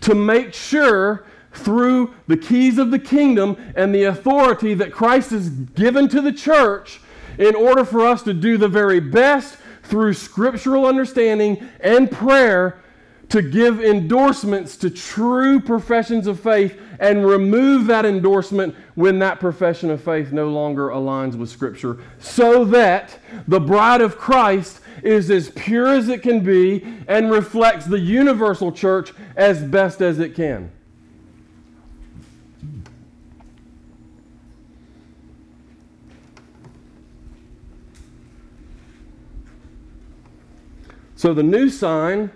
to 0.02 0.14
make 0.14 0.54
sure 0.54 1.26
through 1.54 2.14
the 2.28 2.38
keys 2.38 2.78
of 2.78 2.92
the 2.92 3.00
kingdom 3.00 3.56
and 3.76 3.96
the 3.96 4.04
authority 4.04 4.74
that 4.74 4.92
Christ 4.92 5.32
has 5.32 5.50
given 5.50 6.10
to 6.10 6.22
the 6.22 6.34
church 6.34 7.00
in 7.38 7.56
order 7.56 7.86
for 7.86 8.02
us 8.06 8.22
to 8.24 8.34
do 8.34 8.58
the 8.58 8.68
very 8.68 9.00
best 9.00 9.58
through 9.84 10.14
scriptural 10.14 10.86
understanding 10.86 11.68
and 11.80 12.12
prayer 12.12 12.82
to 13.30 13.42
give 13.42 13.84
endorsements 13.84 14.78
to 14.78 14.90
true 14.90 15.60
professions 15.60 16.28
of 16.28 16.40
faith 16.40 16.80
and 17.00 17.26
remove 17.26 17.88
that 17.88 18.06
endorsement 18.06 18.76
when 18.94 19.20
that 19.20 19.40
profession 19.40 19.90
of 19.90 20.02
faith 20.02 20.32
no 20.32 20.48
longer 20.50 20.90
aligns 20.90 21.36
with 21.36 21.50
Scripture, 21.50 21.98
so 22.20 22.64
that 22.66 23.20
the 23.48 23.60
bride 23.60 24.02
of 24.02 24.18
Christ 24.18 24.80
is 25.04 25.30
as 25.30 25.50
pure 25.50 25.88
as 25.88 26.08
it 26.08 26.22
can 26.24 26.42
be 26.42 26.86
and 27.08 27.30
reflects 27.30 27.86
the 27.86 28.00
universal 28.00 28.72
church 28.72 29.12
as 29.36 29.62
best 29.62 30.02
as 30.02 30.20
it 30.20 30.36
can. 30.36 30.72
So 41.18 41.34
the 41.34 41.44
new 41.44 41.70
sign 41.70 42.30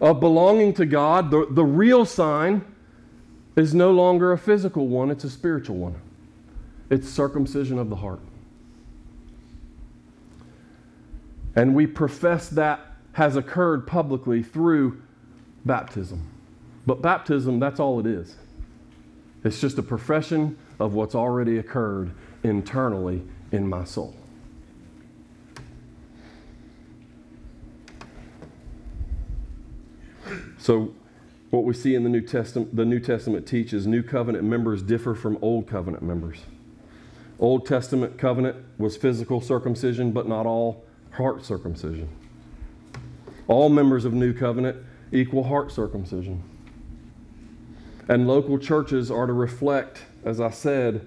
of 0.00 0.20
belonging 0.20 0.74
to 0.74 0.86
God, 0.86 1.30
the, 1.30 1.46
the 1.50 1.64
real 1.64 2.04
sign, 2.04 2.64
is 3.56 3.74
no 3.74 3.90
longer 3.90 4.32
a 4.32 4.38
physical 4.38 4.86
one, 4.86 5.10
it's 5.10 5.24
a 5.24 5.30
spiritual 5.30 5.76
one. 5.76 5.94
It's 6.90 7.08
circumcision 7.08 7.78
of 7.78 7.88
the 7.88 7.96
heart. 7.96 8.20
And 11.56 11.74
we 11.74 11.86
profess 11.86 12.48
that 12.50 12.80
has 13.12 13.36
occurred 13.36 13.86
publicly 13.86 14.42
through 14.42 15.00
baptism. 15.64 16.30
But 16.84 17.00
baptism, 17.00 17.58
that's 17.58 17.80
all 17.80 17.98
it 17.98 18.06
is. 18.06 18.36
It's 19.42 19.60
just 19.60 19.78
a 19.78 19.82
profession 19.82 20.58
of 20.78 20.92
what's 20.92 21.14
already 21.14 21.58
occurred 21.58 22.10
internally 22.42 23.22
in 23.52 23.66
my 23.66 23.84
soul. 23.84 24.14
So, 30.66 30.92
what 31.50 31.62
we 31.62 31.74
see 31.74 31.94
in 31.94 32.02
the 32.02 32.08
New 32.08 32.22
Testament, 32.22 32.74
the 32.74 32.84
New 32.84 32.98
Testament 32.98 33.46
teaches 33.46 33.86
New 33.86 34.02
Covenant 34.02 34.42
members 34.42 34.82
differ 34.82 35.14
from 35.14 35.38
Old 35.40 35.68
Covenant 35.68 36.02
members. 36.02 36.38
Old 37.38 37.66
Testament 37.66 38.18
covenant 38.18 38.56
was 38.76 38.96
physical 38.96 39.40
circumcision, 39.40 40.10
but 40.10 40.26
not 40.26 40.44
all 40.44 40.82
heart 41.12 41.44
circumcision. 41.44 42.08
All 43.46 43.68
members 43.68 44.04
of 44.04 44.12
New 44.12 44.34
Covenant 44.34 44.84
equal 45.12 45.44
heart 45.44 45.70
circumcision. 45.70 46.42
And 48.08 48.26
local 48.26 48.58
churches 48.58 49.08
are 49.08 49.28
to 49.28 49.32
reflect, 49.32 50.02
as 50.24 50.40
I 50.40 50.50
said, 50.50 51.06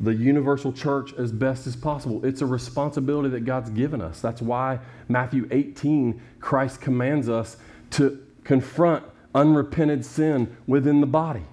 the 0.00 0.12
universal 0.12 0.72
church 0.72 1.12
as 1.14 1.30
best 1.30 1.68
as 1.68 1.76
possible. 1.76 2.26
It's 2.26 2.40
a 2.40 2.46
responsibility 2.46 3.28
that 3.28 3.44
God's 3.44 3.70
given 3.70 4.00
us. 4.00 4.20
That's 4.20 4.42
why 4.42 4.80
Matthew 5.08 5.46
18, 5.52 6.20
Christ 6.40 6.80
commands 6.80 7.28
us 7.28 7.58
to 7.94 8.23
confront 8.44 9.04
unrepented 9.34 10.04
sin 10.04 10.56
within 10.66 11.00
the 11.00 11.06
body. 11.06 11.44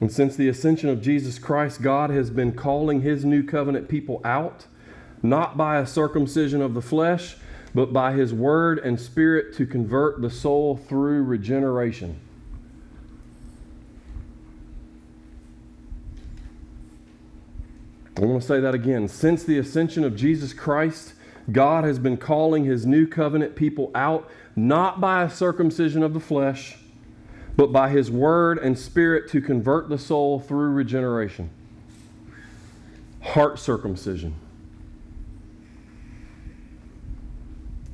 And 0.00 0.10
since 0.10 0.34
the 0.34 0.48
ascension 0.48 0.88
of 0.88 1.02
Jesus 1.02 1.38
Christ, 1.38 1.82
God 1.82 2.08
has 2.10 2.30
been 2.30 2.52
calling 2.52 3.02
his 3.02 3.24
new 3.24 3.42
covenant 3.42 3.88
people 3.88 4.22
out, 4.24 4.66
not 5.22 5.58
by 5.58 5.78
a 5.78 5.86
circumcision 5.86 6.62
of 6.62 6.72
the 6.72 6.80
flesh, 6.80 7.36
but 7.74 7.92
by 7.92 8.12
his 8.12 8.32
word 8.32 8.78
and 8.78 8.98
spirit 8.98 9.54
to 9.56 9.66
convert 9.66 10.22
the 10.22 10.30
soul 10.30 10.76
through 10.76 11.22
regeneration. 11.22 12.18
I 18.16 18.22
want 18.22 18.42
to 18.42 18.48
say 18.48 18.60
that 18.60 18.74
again. 18.74 19.06
Since 19.06 19.44
the 19.44 19.58
ascension 19.58 20.02
of 20.02 20.16
Jesus 20.16 20.52
Christ, 20.52 21.14
God 21.52 21.84
has 21.84 21.98
been 21.98 22.16
calling 22.16 22.64
his 22.64 22.86
new 22.86 23.06
covenant 23.06 23.56
people 23.56 23.90
out 23.94 24.30
not 24.56 25.00
by 25.00 25.22
a 25.22 25.30
circumcision 25.30 26.02
of 26.02 26.14
the 26.14 26.20
flesh, 26.20 26.76
but 27.56 27.72
by 27.72 27.88
his 27.88 28.10
word 28.10 28.58
and 28.58 28.78
spirit 28.78 29.30
to 29.30 29.40
convert 29.40 29.88
the 29.88 29.98
soul 29.98 30.40
through 30.40 30.70
regeneration. 30.70 31.50
Heart 33.20 33.58
circumcision. 33.58 34.34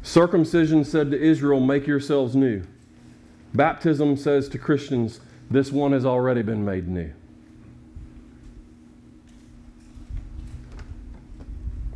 Circumcision 0.02 0.84
said 0.84 1.10
to 1.10 1.20
Israel, 1.20 1.60
Make 1.60 1.86
yourselves 1.86 2.36
new. 2.36 2.62
Baptism 3.54 4.16
says 4.16 4.48
to 4.50 4.58
Christians, 4.58 5.20
This 5.50 5.72
one 5.72 5.92
has 5.92 6.06
already 6.06 6.42
been 6.42 6.64
made 6.64 6.86
new. 6.86 7.12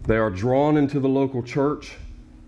They 0.06 0.16
are 0.16 0.30
drawn 0.30 0.76
into 0.76 1.00
the 1.00 1.08
local 1.08 1.42
church. 1.42 1.92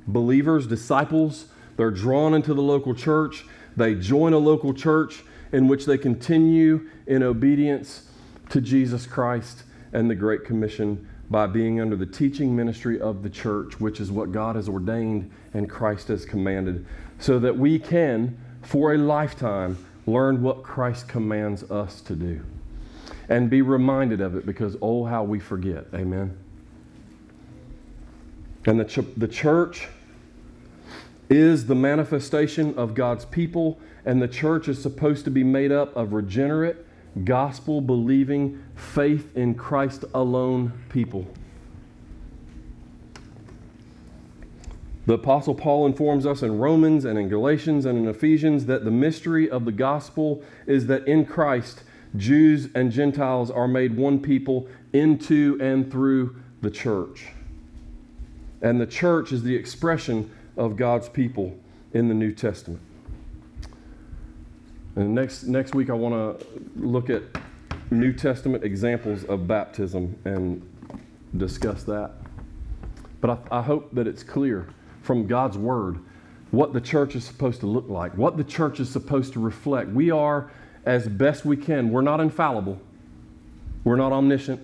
Believers, 0.06 0.66
disciples, 0.66 1.46
they're 1.76 1.90
drawn 1.90 2.34
into 2.34 2.54
the 2.54 2.62
local 2.62 2.94
church. 2.94 3.44
They 3.76 3.94
join 3.94 4.32
a 4.32 4.38
local 4.38 4.74
church 4.74 5.22
in 5.52 5.68
which 5.68 5.86
they 5.86 5.98
continue 5.98 6.88
in 7.06 7.22
obedience 7.22 8.08
to 8.50 8.60
Jesus 8.60 9.06
Christ 9.06 9.64
and 9.92 10.10
the 10.10 10.14
Great 10.14 10.44
Commission 10.44 11.08
by 11.30 11.46
being 11.46 11.80
under 11.80 11.96
the 11.96 12.06
teaching 12.06 12.54
ministry 12.54 13.00
of 13.00 13.22
the 13.22 13.30
church, 13.30 13.80
which 13.80 14.00
is 14.00 14.10
what 14.10 14.32
God 14.32 14.56
has 14.56 14.68
ordained 14.68 15.30
and 15.54 15.68
Christ 15.68 16.08
has 16.08 16.24
commanded, 16.24 16.84
so 17.18 17.38
that 17.38 17.56
we 17.56 17.78
can, 17.78 18.38
for 18.62 18.94
a 18.94 18.98
lifetime, 18.98 19.78
learn 20.06 20.42
what 20.42 20.62
Christ 20.62 21.08
commands 21.08 21.62
us 21.70 22.00
to 22.02 22.14
do 22.14 22.44
and 23.28 23.48
be 23.48 23.62
reminded 23.62 24.20
of 24.20 24.36
it 24.36 24.44
because, 24.44 24.76
oh, 24.82 25.04
how 25.04 25.22
we 25.22 25.38
forget. 25.38 25.86
Amen. 25.94 26.36
And 28.66 28.78
the, 28.78 28.84
ch- 28.84 29.14
the 29.16 29.28
church 29.28 29.88
is 31.28 31.66
the 31.66 31.74
manifestation 31.74 32.74
of 32.76 32.94
God's 32.94 33.24
people, 33.24 33.80
and 34.04 34.20
the 34.20 34.28
church 34.28 34.68
is 34.68 34.80
supposed 34.80 35.24
to 35.24 35.30
be 35.30 35.42
made 35.42 35.72
up 35.72 35.96
of 35.96 36.12
regenerate, 36.12 36.76
gospel 37.24 37.80
believing, 37.80 38.62
faith 38.74 39.36
in 39.36 39.54
Christ 39.54 40.04
alone 40.14 40.72
people. 40.88 41.26
The 45.04 45.14
Apostle 45.14 45.56
Paul 45.56 45.86
informs 45.86 46.26
us 46.26 46.42
in 46.42 46.58
Romans 46.58 47.04
and 47.04 47.18
in 47.18 47.28
Galatians 47.28 47.86
and 47.86 47.98
in 47.98 48.06
Ephesians 48.06 48.66
that 48.66 48.84
the 48.84 48.90
mystery 48.92 49.50
of 49.50 49.64
the 49.64 49.72
gospel 49.72 50.44
is 50.66 50.86
that 50.86 51.06
in 51.08 51.26
Christ, 51.26 51.82
Jews 52.16 52.68
and 52.74 52.92
Gentiles 52.92 53.50
are 53.50 53.66
made 53.66 53.96
one 53.96 54.20
people 54.20 54.68
into 54.92 55.58
and 55.60 55.90
through 55.90 56.36
the 56.60 56.70
church. 56.70 57.32
And 58.62 58.80
the 58.80 58.86
church 58.86 59.32
is 59.32 59.42
the 59.42 59.54
expression 59.54 60.30
of 60.56 60.76
God's 60.76 61.08
people 61.08 61.58
in 61.92 62.08
the 62.08 62.14
New 62.14 62.32
Testament. 62.32 62.80
And 64.94 65.14
next, 65.14 65.44
next 65.44 65.74
week, 65.74 65.90
I 65.90 65.94
want 65.94 66.40
to 66.40 66.46
look 66.76 67.10
at 67.10 67.22
New 67.90 68.12
Testament 68.12 68.62
examples 68.62 69.24
of 69.24 69.46
baptism 69.46 70.16
and 70.24 70.62
discuss 71.36 71.82
that. 71.84 72.12
But 73.20 73.30
I, 73.50 73.58
I 73.58 73.62
hope 73.62 73.94
that 73.94 74.06
it's 74.06 74.22
clear 74.22 74.68
from 75.02 75.26
God's 75.26 75.58
Word 75.58 75.98
what 76.50 76.72
the 76.74 76.80
church 76.80 77.16
is 77.16 77.24
supposed 77.24 77.60
to 77.60 77.66
look 77.66 77.88
like, 77.88 78.16
what 78.16 78.36
the 78.36 78.44
church 78.44 78.78
is 78.78 78.90
supposed 78.90 79.32
to 79.32 79.40
reflect. 79.40 79.90
We 79.90 80.10
are, 80.10 80.50
as 80.84 81.08
best 81.08 81.44
we 81.44 81.56
can, 81.56 81.90
we're 81.90 82.02
not 82.02 82.20
infallible, 82.20 82.80
we're 83.84 83.96
not 83.96 84.12
omniscient. 84.12 84.60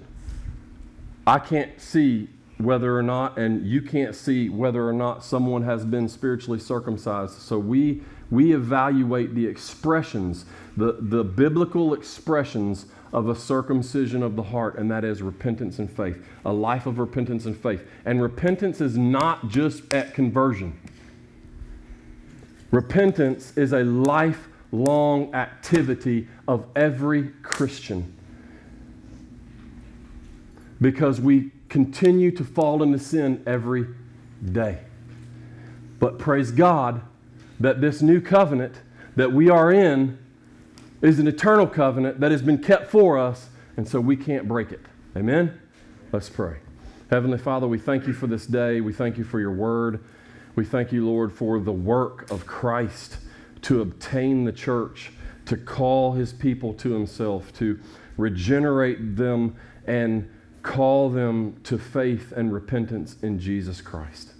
I 1.26 1.38
can't 1.38 1.80
see 1.80 2.28
whether 2.58 2.96
or 2.96 3.02
not, 3.02 3.38
and 3.38 3.66
you 3.66 3.80
can't 3.80 4.14
see 4.14 4.48
whether 4.48 4.86
or 4.88 4.92
not 4.92 5.24
someone 5.24 5.62
has 5.62 5.84
been 5.84 6.08
spiritually 6.08 6.58
circumcised. 6.58 7.40
So 7.40 7.58
we 7.58 8.02
we 8.30 8.54
evaluate 8.54 9.34
the 9.34 9.46
expressions, 9.46 10.44
the, 10.76 10.96
the 11.00 11.24
biblical 11.24 11.94
expressions 11.94 12.86
of 13.12 13.28
a 13.28 13.34
circumcision 13.34 14.22
of 14.22 14.36
the 14.36 14.42
heart, 14.42 14.76
and 14.78 14.90
that 14.90 15.02
is 15.02 15.22
repentance 15.22 15.78
and 15.78 15.90
faith, 15.90 16.22
a 16.44 16.52
life 16.52 16.84
of 16.84 16.98
repentance 16.98 17.46
and 17.46 17.56
faith. 17.56 17.86
And 18.04 18.20
repentance 18.20 18.82
is 18.82 18.98
not 18.98 19.48
just 19.48 19.90
at 19.94 20.12
conversion. 20.12 20.78
Repentance 22.70 23.56
is 23.56 23.72
a 23.72 23.82
lifelong 23.82 25.34
activity 25.34 26.28
of 26.46 26.66
every 26.76 27.30
Christian. 27.42 28.14
Because 30.82 31.18
we 31.18 31.50
continue 31.68 32.30
to 32.30 32.44
fall 32.44 32.82
into 32.82 32.98
sin 32.98 33.42
every 33.46 33.86
day. 34.52 34.80
But 35.98 36.18
praise 36.18 36.50
God 36.50 37.02
that 37.60 37.80
this 37.80 38.02
new 38.02 38.20
covenant 38.20 38.80
that 39.16 39.32
we 39.32 39.50
are 39.50 39.72
in 39.72 40.18
is 41.02 41.18
an 41.18 41.26
eternal 41.26 41.66
covenant 41.66 42.20
that 42.20 42.30
has 42.30 42.42
been 42.42 42.58
kept 42.58 42.90
for 42.90 43.18
us, 43.18 43.48
and 43.76 43.86
so 43.88 44.00
we 44.00 44.16
can't 44.16 44.48
break 44.48 44.72
it. 44.72 44.80
Amen? 45.16 45.60
Let's 46.12 46.28
pray. 46.28 46.58
Heavenly 47.10 47.38
Father, 47.38 47.66
we 47.66 47.78
thank 47.78 48.06
you 48.06 48.12
for 48.12 48.26
this 48.26 48.46
day. 48.46 48.80
We 48.80 48.92
thank 48.92 49.18
you 49.18 49.24
for 49.24 49.40
your 49.40 49.52
word. 49.52 50.04
We 50.54 50.64
thank 50.64 50.92
you, 50.92 51.06
Lord, 51.06 51.32
for 51.32 51.58
the 51.60 51.72
work 51.72 52.30
of 52.30 52.46
Christ 52.46 53.18
to 53.62 53.80
obtain 53.80 54.44
the 54.44 54.52
church, 54.52 55.12
to 55.46 55.56
call 55.56 56.12
his 56.12 56.32
people 56.32 56.74
to 56.74 56.92
himself, 56.92 57.52
to 57.54 57.80
regenerate 58.16 59.16
them 59.16 59.56
and 59.86 60.30
call 60.68 61.08
them 61.08 61.58
to 61.64 61.78
faith 61.78 62.30
and 62.30 62.52
repentance 62.52 63.16
in 63.22 63.38
Jesus 63.38 63.80
Christ. 63.80 64.34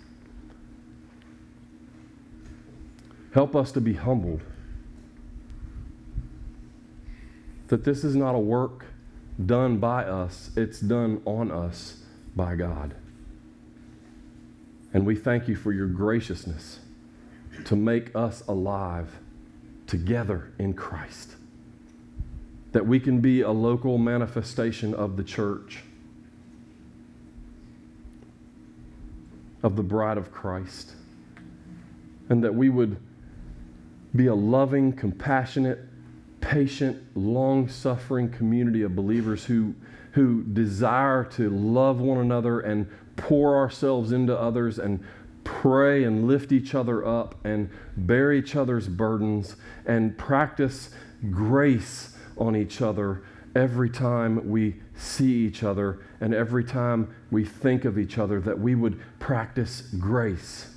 Help 3.33 3.57
us 3.57 3.73
to 3.73 3.81
be 3.81 3.95
humbled. 3.95 4.43
That 7.69 7.85
this 7.85 8.05
is 8.05 8.15
not 8.15 8.35
a 8.35 8.39
work 8.39 8.85
done 9.47 9.79
by 9.79 10.05
us, 10.05 10.51
it's 10.55 10.81
done 10.81 11.23
on 11.25 11.51
us 11.51 12.03
by 12.37 12.57
God. 12.57 12.95
And 14.93 15.07
we 15.07 15.17
thank 15.17 15.49
you 15.49 15.57
for 15.57 15.73
your 15.73 15.87
graciousness 15.87 16.81
to 17.65 17.75
make 17.75 18.15
us 18.15 18.43
alive 18.47 19.19
together 19.87 20.53
in 20.59 20.75
Christ. 20.75 21.37
That 22.73 22.87
we 22.87 23.01
can 23.01 23.21
be 23.21 23.41
a 23.41 23.51
local 23.51 23.97
manifestation 23.97 24.93
of 24.93 25.17
the 25.17 25.25
church, 25.25 25.85
of 29.63 29.77
the 29.77 29.83
bride 29.83 30.19
of 30.19 30.31
Christ. 30.31 30.95
And 32.29 32.45
that 32.45 32.55
we 32.55 32.69
would 32.69 32.99
be 34.15 34.27
a 34.27 34.35
loving, 34.35 34.93
compassionate, 34.93 35.81
patient, 36.41 37.03
long 37.17 37.69
suffering 37.69 38.31
community 38.31 38.83
of 38.83 38.95
believers 38.95 39.45
who, 39.45 39.75
who 40.13 40.43
desire 40.45 41.25
to 41.25 41.51
love 41.51 42.01
one 42.01 42.19
another 42.19 42.61
and 42.61 42.89
pour 43.17 43.57
ourselves 43.57 44.13
into 44.13 44.39
others 44.39 44.79
and 44.79 45.05
pray 45.45 46.05
and 46.05 46.29
lift 46.29 46.53
each 46.53 46.75
other 46.75 47.07
up 47.07 47.35
and 47.45 47.71
bear 47.97 48.33
each 48.33 48.55
other's 48.55 48.87
burdens 48.87 49.57
and 49.87 50.17
practice 50.17 50.91
grace 51.31 52.17
on 52.37 52.55
each 52.55 52.81
other 52.81 53.23
every 53.55 53.91
time 53.91 54.49
we 54.49 54.77
see 54.97 55.47
each 55.47 55.63
other 55.63 56.01
and 56.21 56.35
every 56.35 56.65
time 56.65 57.15
we 57.31 57.45
think 57.45 57.85
of 57.85 57.99
each 57.99 58.19
other, 58.19 58.41
that 58.41 58.59
we 58.59 58.75
would 58.75 59.01
practice 59.19 59.83
grace 59.99 60.75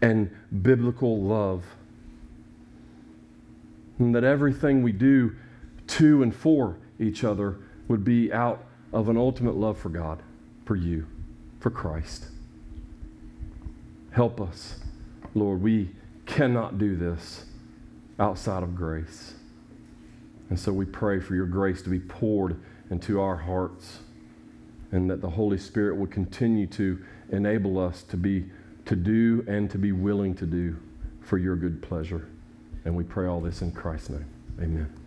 and 0.00 0.30
biblical 0.62 1.20
love. 1.22 1.64
And 3.98 4.14
that 4.14 4.24
everything 4.24 4.82
we 4.82 4.92
do 4.92 5.34
to 5.88 6.22
and 6.22 6.34
for 6.34 6.78
each 7.00 7.24
other 7.24 7.58
would 7.88 8.04
be 8.04 8.32
out 8.32 8.64
of 8.92 9.08
an 9.08 9.16
ultimate 9.16 9.56
love 9.56 9.78
for 9.78 9.88
God, 9.88 10.22
for 10.64 10.76
you, 10.76 11.06
for 11.60 11.70
Christ. 11.70 12.26
Help 14.12 14.40
us, 14.40 14.80
Lord. 15.34 15.62
We 15.62 15.90
cannot 16.26 16.78
do 16.78 16.96
this 16.96 17.46
outside 18.18 18.62
of 18.62 18.74
grace. 18.74 19.34
And 20.50 20.58
so 20.58 20.72
we 20.72 20.84
pray 20.84 21.20
for 21.20 21.34
your 21.34 21.46
grace 21.46 21.82
to 21.82 21.90
be 21.90 22.00
poured 22.00 22.56
into 22.90 23.20
our 23.20 23.36
hearts 23.36 23.98
and 24.92 25.10
that 25.10 25.20
the 25.20 25.30
Holy 25.30 25.58
Spirit 25.58 25.96
would 25.96 26.10
continue 26.10 26.66
to 26.68 27.02
enable 27.30 27.78
us 27.78 28.02
to 28.04 28.16
be 28.16 28.46
to 28.86 28.96
do 28.96 29.44
and 29.46 29.70
to 29.70 29.76
be 29.76 29.92
willing 29.92 30.34
to 30.34 30.46
do 30.46 30.74
for 31.20 31.36
your 31.36 31.56
good 31.56 31.82
pleasure. 31.82 32.26
And 32.86 32.96
we 32.96 33.04
pray 33.04 33.26
all 33.26 33.40
this 33.40 33.60
in 33.60 33.70
Christ's 33.72 34.10
name. 34.10 34.26
Amen. 34.58 34.97